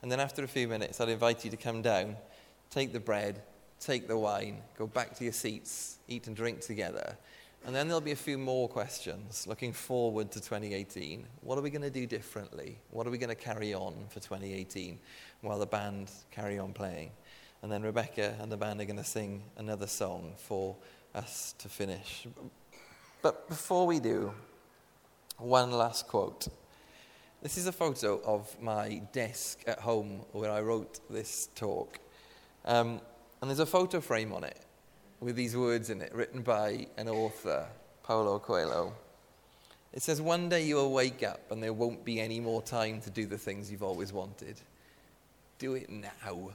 And 0.00 0.12
then 0.12 0.20
after 0.20 0.44
a 0.44 0.48
few 0.48 0.68
minutes, 0.68 1.00
I'd 1.00 1.08
invite 1.08 1.44
you 1.44 1.50
to 1.50 1.56
come 1.56 1.82
down, 1.82 2.14
take 2.70 2.92
the 2.92 3.00
bread, 3.00 3.42
take 3.80 4.06
the 4.06 4.16
wine, 4.16 4.58
go 4.78 4.86
back 4.86 5.16
to 5.16 5.24
your 5.24 5.32
seats, 5.32 5.98
eat 6.06 6.28
and 6.28 6.36
drink 6.36 6.60
together. 6.60 7.16
And 7.66 7.76
then 7.76 7.88
there'll 7.88 8.00
be 8.00 8.12
a 8.12 8.16
few 8.16 8.38
more 8.38 8.68
questions 8.68 9.46
looking 9.46 9.72
forward 9.72 10.30
to 10.32 10.40
2018. 10.40 11.26
What 11.42 11.58
are 11.58 11.60
we 11.60 11.68
going 11.68 11.82
to 11.82 11.90
do 11.90 12.06
differently? 12.06 12.78
What 12.90 13.06
are 13.06 13.10
we 13.10 13.18
going 13.18 13.28
to 13.28 13.34
carry 13.34 13.74
on 13.74 13.94
for 14.08 14.18
2018 14.20 14.98
while 15.42 15.58
the 15.58 15.66
band 15.66 16.10
carry 16.30 16.58
on 16.58 16.72
playing? 16.72 17.10
And 17.62 17.70
then 17.70 17.82
Rebecca 17.82 18.34
and 18.40 18.50
the 18.50 18.56
band 18.56 18.80
are 18.80 18.86
going 18.86 18.96
to 18.96 19.04
sing 19.04 19.42
another 19.58 19.86
song 19.86 20.32
for 20.38 20.74
us 21.14 21.54
to 21.58 21.68
finish. 21.68 22.26
But 23.20 23.46
before 23.46 23.86
we 23.86 24.00
do, 24.00 24.32
one 25.36 25.70
last 25.70 26.08
quote. 26.08 26.48
This 27.42 27.58
is 27.58 27.66
a 27.66 27.72
photo 27.72 28.22
of 28.24 28.54
my 28.60 29.02
desk 29.12 29.62
at 29.66 29.80
home 29.80 30.22
where 30.32 30.50
I 30.50 30.62
wrote 30.62 31.00
this 31.10 31.50
talk. 31.54 31.98
Um, 32.64 33.02
and 33.40 33.50
there's 33.50 33.60
a 33.60 33.66
photo 33.66 34.00
frame 34.00 34.32
on 34.32 34.44
it 34.44 34.58
with 35.20 35.36
these 35.36 35.56
words 35.56 35.90
in 35.90 36.00
it, 36.00 36.14
written 36.14 36.42
by 36.42 36.86
an 36.96 37.08
author, 37.08 37.66
Paulo 38.02 38.38
Coelho. 38.38 38.92
It 39.92 40.02
says, 40.02 40.20
One 40.20 40.48
day 40.48 40.64
you 40.64 40.76
will 40.76 40.92
wake 40.92 41.22
up 41.22 41.50
and 41.50 41.62
there 41.62 41.72
won't 41.72 42.04
be 42.04 42.20
any 42.20 42.40
more 42.40 42.62
time 42.62 43.00
to 43.02 43.10
do 43.10 43.26
the 43.26 43.38
things 43.38 43.70
you've 43.70 43.82
always 43.82 44.12
wanted. 44.12 44.60
Do 45.58 45.74
it 45.74 45.90
now. 45.90 46.52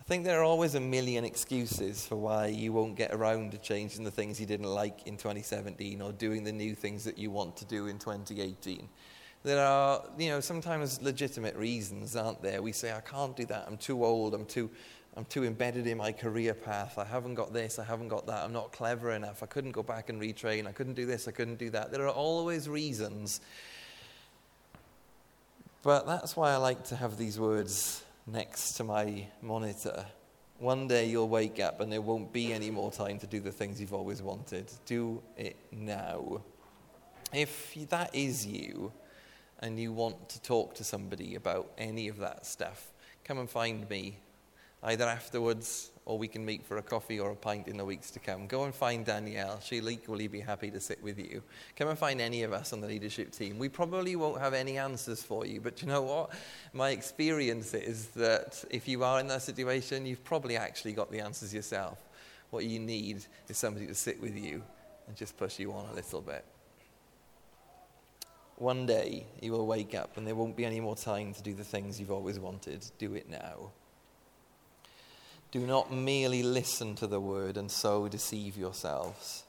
I 0.00 0.06
think 0.06 0.24
there 0.24 0.40
are 0.40 0.44
always 0.44 0.74
a 0.74 0.80
million 0.80 1.24
excuses 1.24 2.06
for 2.06 2.16
why 2.16 2.48
you 2.48 2.72
won't 2.72 2.94
get 2.94 3.12
around 3.14 3.52
to 3.52 3.58
changing 3.58 4.04
the 4.04 4.10
things 4.10 4.38
you 4.38 4.44
didn't 4.44 4.66
like 4.66 5.06
in 5.06 5.16
2017 5.16 6.02
or 6.02 6.12
doing 6.12 6.44
the 6.44 6.52
new 6.52 6.74
things 6.74 7.04
that 7.04 7.16
you 7.16 7.30
want 7.30 7.56
to 7.56 7.64
do 7.64 7.86
in 7.86 7.98
2018. 7.98 8.86
There 9.44 9.64
are, 9.64 10.02
you 10.18 10.28
know, 10.28 10.40
sometimes 10.40 11.00
legitimate 11.02 11.56
reasons, 11.56 12.16
aren't 12.16 12.42
there? 12.42 12.62
We 12.62 12.72
say, 12.72 12.92
I 12.92 13.00
can't 13.00 13.34
do 13.34 13.46
that. 13.46 13.64
I'm 13.66 13.76
too 13.78 14.04
old. 14.04 14.34
I'm 14.34 14.46
too, 14.46 14.70
I'm 15.16 15.24
too 15.26 15.44
embedded 15.44 15.86
in 15.86 15.98
my 15.98 16.10
career 16.10 16.54
path. 16.54 16.98
I 16.98 17.04
haven't 17.04 17.34
got 17.34 17.52
this. 17.52 17.78
I 17.78 17.84
haven't 17.84 18.08
got 18.08 18.26
that. 18.26 18.44
I'm 18.44 18.52
not 18.52 18.72
clever 18.72 19.12
enough. 19.12 19.44
I 19.44 19.46
couldn't 19.46 19.70
go 19.70 19.82
back 19.82 20.08
and 20.08 20.20
retrain. 20.20 20.66
I 20.66 20.72
couldn't 20.72 20.94
do 20.94 21.06
this. 21.06 21.28
I 21.28 21.30
couldn't 21.30 21.58
do 21.58 21.70
that. 21.70 21.92
There 21.92 22.02
are 22.02 22.12
always 22.12 22.68
reasons. 22.68 23.40
But 25.82 26.06
that's 26.06 26.34
why 26.36 26.50
I 26.52 26.56
like 26.56 26.82
to 26.86 26.96
have 26.96 27.16
these 27.16 27.38
words 27.38 28.02
next 28.26 28.72
to 28.74 28.84
my 28.84 29.28
monitor. 29.40 30.04
One 30.58 30.88
day 30.88 31.06
you'll 31.06 31.28
wake 31.28 31.60
up 31.60 31.80
and 31.80 31.92
there 31.92 32.00
won't 32.00 32.32
be 32.32 32.52
any 32.52 32.70
more 32.70 32.90
time 32.90 33.18
to 33.20 33.26
do 33.26 33.38
the 33.38 33.52
things 33.52 33.80
you've 33.80 33.94
always 33.94 34.20
wanted. 34.20 34.72
Do 34.86 35.22
it 35.36 35.56
now. 35.70 36.40
If 37.32 37.74
that 37.90 38.14
is 38.14 38.46
you 38.46 38.92
and 39.60 39.78
you 39.78 39.92
want 39.92 40.28
to 40.30 40.42
talk 40.42 40.74
to 40.76 40.84
somebody 40.84 41.36
about 41.36 41.70
any 41.78 42.08
of 42.08 42.18
that 42.18 42.46
stuff, 42.46 42.92
come 43.24 43.38
and 43.38 43.48
find 43.48 43.88
me 43.88 44.18
either 44.84 45.04
afterwards 45.04 45.90
or 46.06 46.18
we 46.18 46.28
can 46.28 46.44
meet 46.44 46.64
for 46.64 46.76
a 46.76 46.82
coffee 46.82 47.18
or 47.18 47.30
a 47.30 47.36
pint 47.36 47.66
in 47.66 47.78
the 47.78 47.84
weeks 47.84 48.10
to 48.10 48.18
come. 48.18 48.46
Go 48.46 48.64
and 48.64 48.74
find 48.74 49.06
Danielle. 49.06 49.58
She'll 49.60 49.88
equally 49.88 50.28
be 50.28 50.40
happy 50.40 50.70
to 50.70 50.78
sit 50.78 51.02
with 51.02 51.18
you. 51.18 51.42
Come 51.76 51.88
and 51.88 51.98
find 51.98 52.20
any 52.20 52.42
of 52.42 52.52
us 52.52 52.74
on 52.74 52.82
the 52.82 52.86
leadership 52.86 53.32
team. 53.32 53.58
We 53.58 53.70
probably 53.70 54.14
won't 54.14 54.40
have 54.40 54.52
any 54.52 54.76
answers 54.76 55.22
for 55.22 55.46
you, 55.46 55.62
but 55.62 55.80
you 55.80 55.88
know 55.88 56.02
what? 56.02 56.30
My 56.74 56.90
experience 56.90 57.72
is 57.72 58.08
that 58.08 58.62
if 58.70 58.86
you 58.86 59.02
are 59.02 59.18
in 59.18 59.28
that 59.28 59.42
situation, 59.42 60.04
you've 60.04 60.24
probably 60.24 60.56
actually 60.58 60.92
got 60.92 61.10
the 61.10 61.20
answers 61.20 61.54
yourself. 61.54 61.98
What 62.50 62.66
you 62.66 62.78
need 62.78 63.24
is 63.48 63.56
somebody 63.56 63.86
to 63.86 63.94
sit 63.94 64.20
with 64.20 64.36
you 64.36 64.62
and 65.06 65.16
just 65.16 65.36
push 65.38 65.58
you 65.58 65.72
on 65.72 65.86
a 65.90 65.94
little 65.94 66.20
bit. 66.20 66.44
One 68.56 68.84
day 68.84 69.26
you 69.40 69.52
will 69.52 69.66
wake 69.66 69.94
up 69.94 70.16
and 70.18 70.26
there 70.26 70.34
won't 70.34 70.56
be 70.56 70.66
any 70.66 70.80
more 70.80 70.94
time 70.94 71.32
to 71.32 71.42
do 71.42 71.54
the 71.54 71.64
things 71.64 71.98
you've 71.98 72.12
always 72.12 72.38
wanted. 72.38 72.84
Do 72.98 73.14
it 73.14 73.28
now. 73.28 73.72
Do 75.54 75.60
not 75.60 75.92
merely 75.92 76.42
listen 76.42 76.96
to 76.96 77.06
the 77.06 77.20
word 77.20 77.56
and 77.56 77.70
so 77.70 78.08
deceive 78.08 78.56
yourselves. 78.56 79.44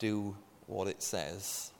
Do 0.00 0.34
what 0.66 0.88
it 0.88 1.00
says. 1.00 1.70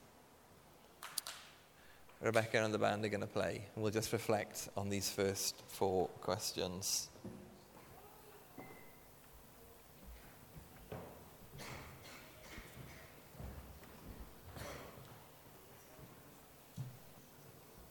Rebecca 2.23 2.63
and 2.63 2.73
the 2.73 2.79
band 2.79 3.05
are 3.05 3.09
going 3.09 3.21
to 3.23 3.27
play, 3.27 3.67
and 3.75 3.83
we'll 3.83 3.93
just 3.93 4.13
reflect 4.13 4.69
on 4.77 4.91
these 4.91 5.11
first 5.11 5.57
four 5.67 6.07
questions. 6.21 7.09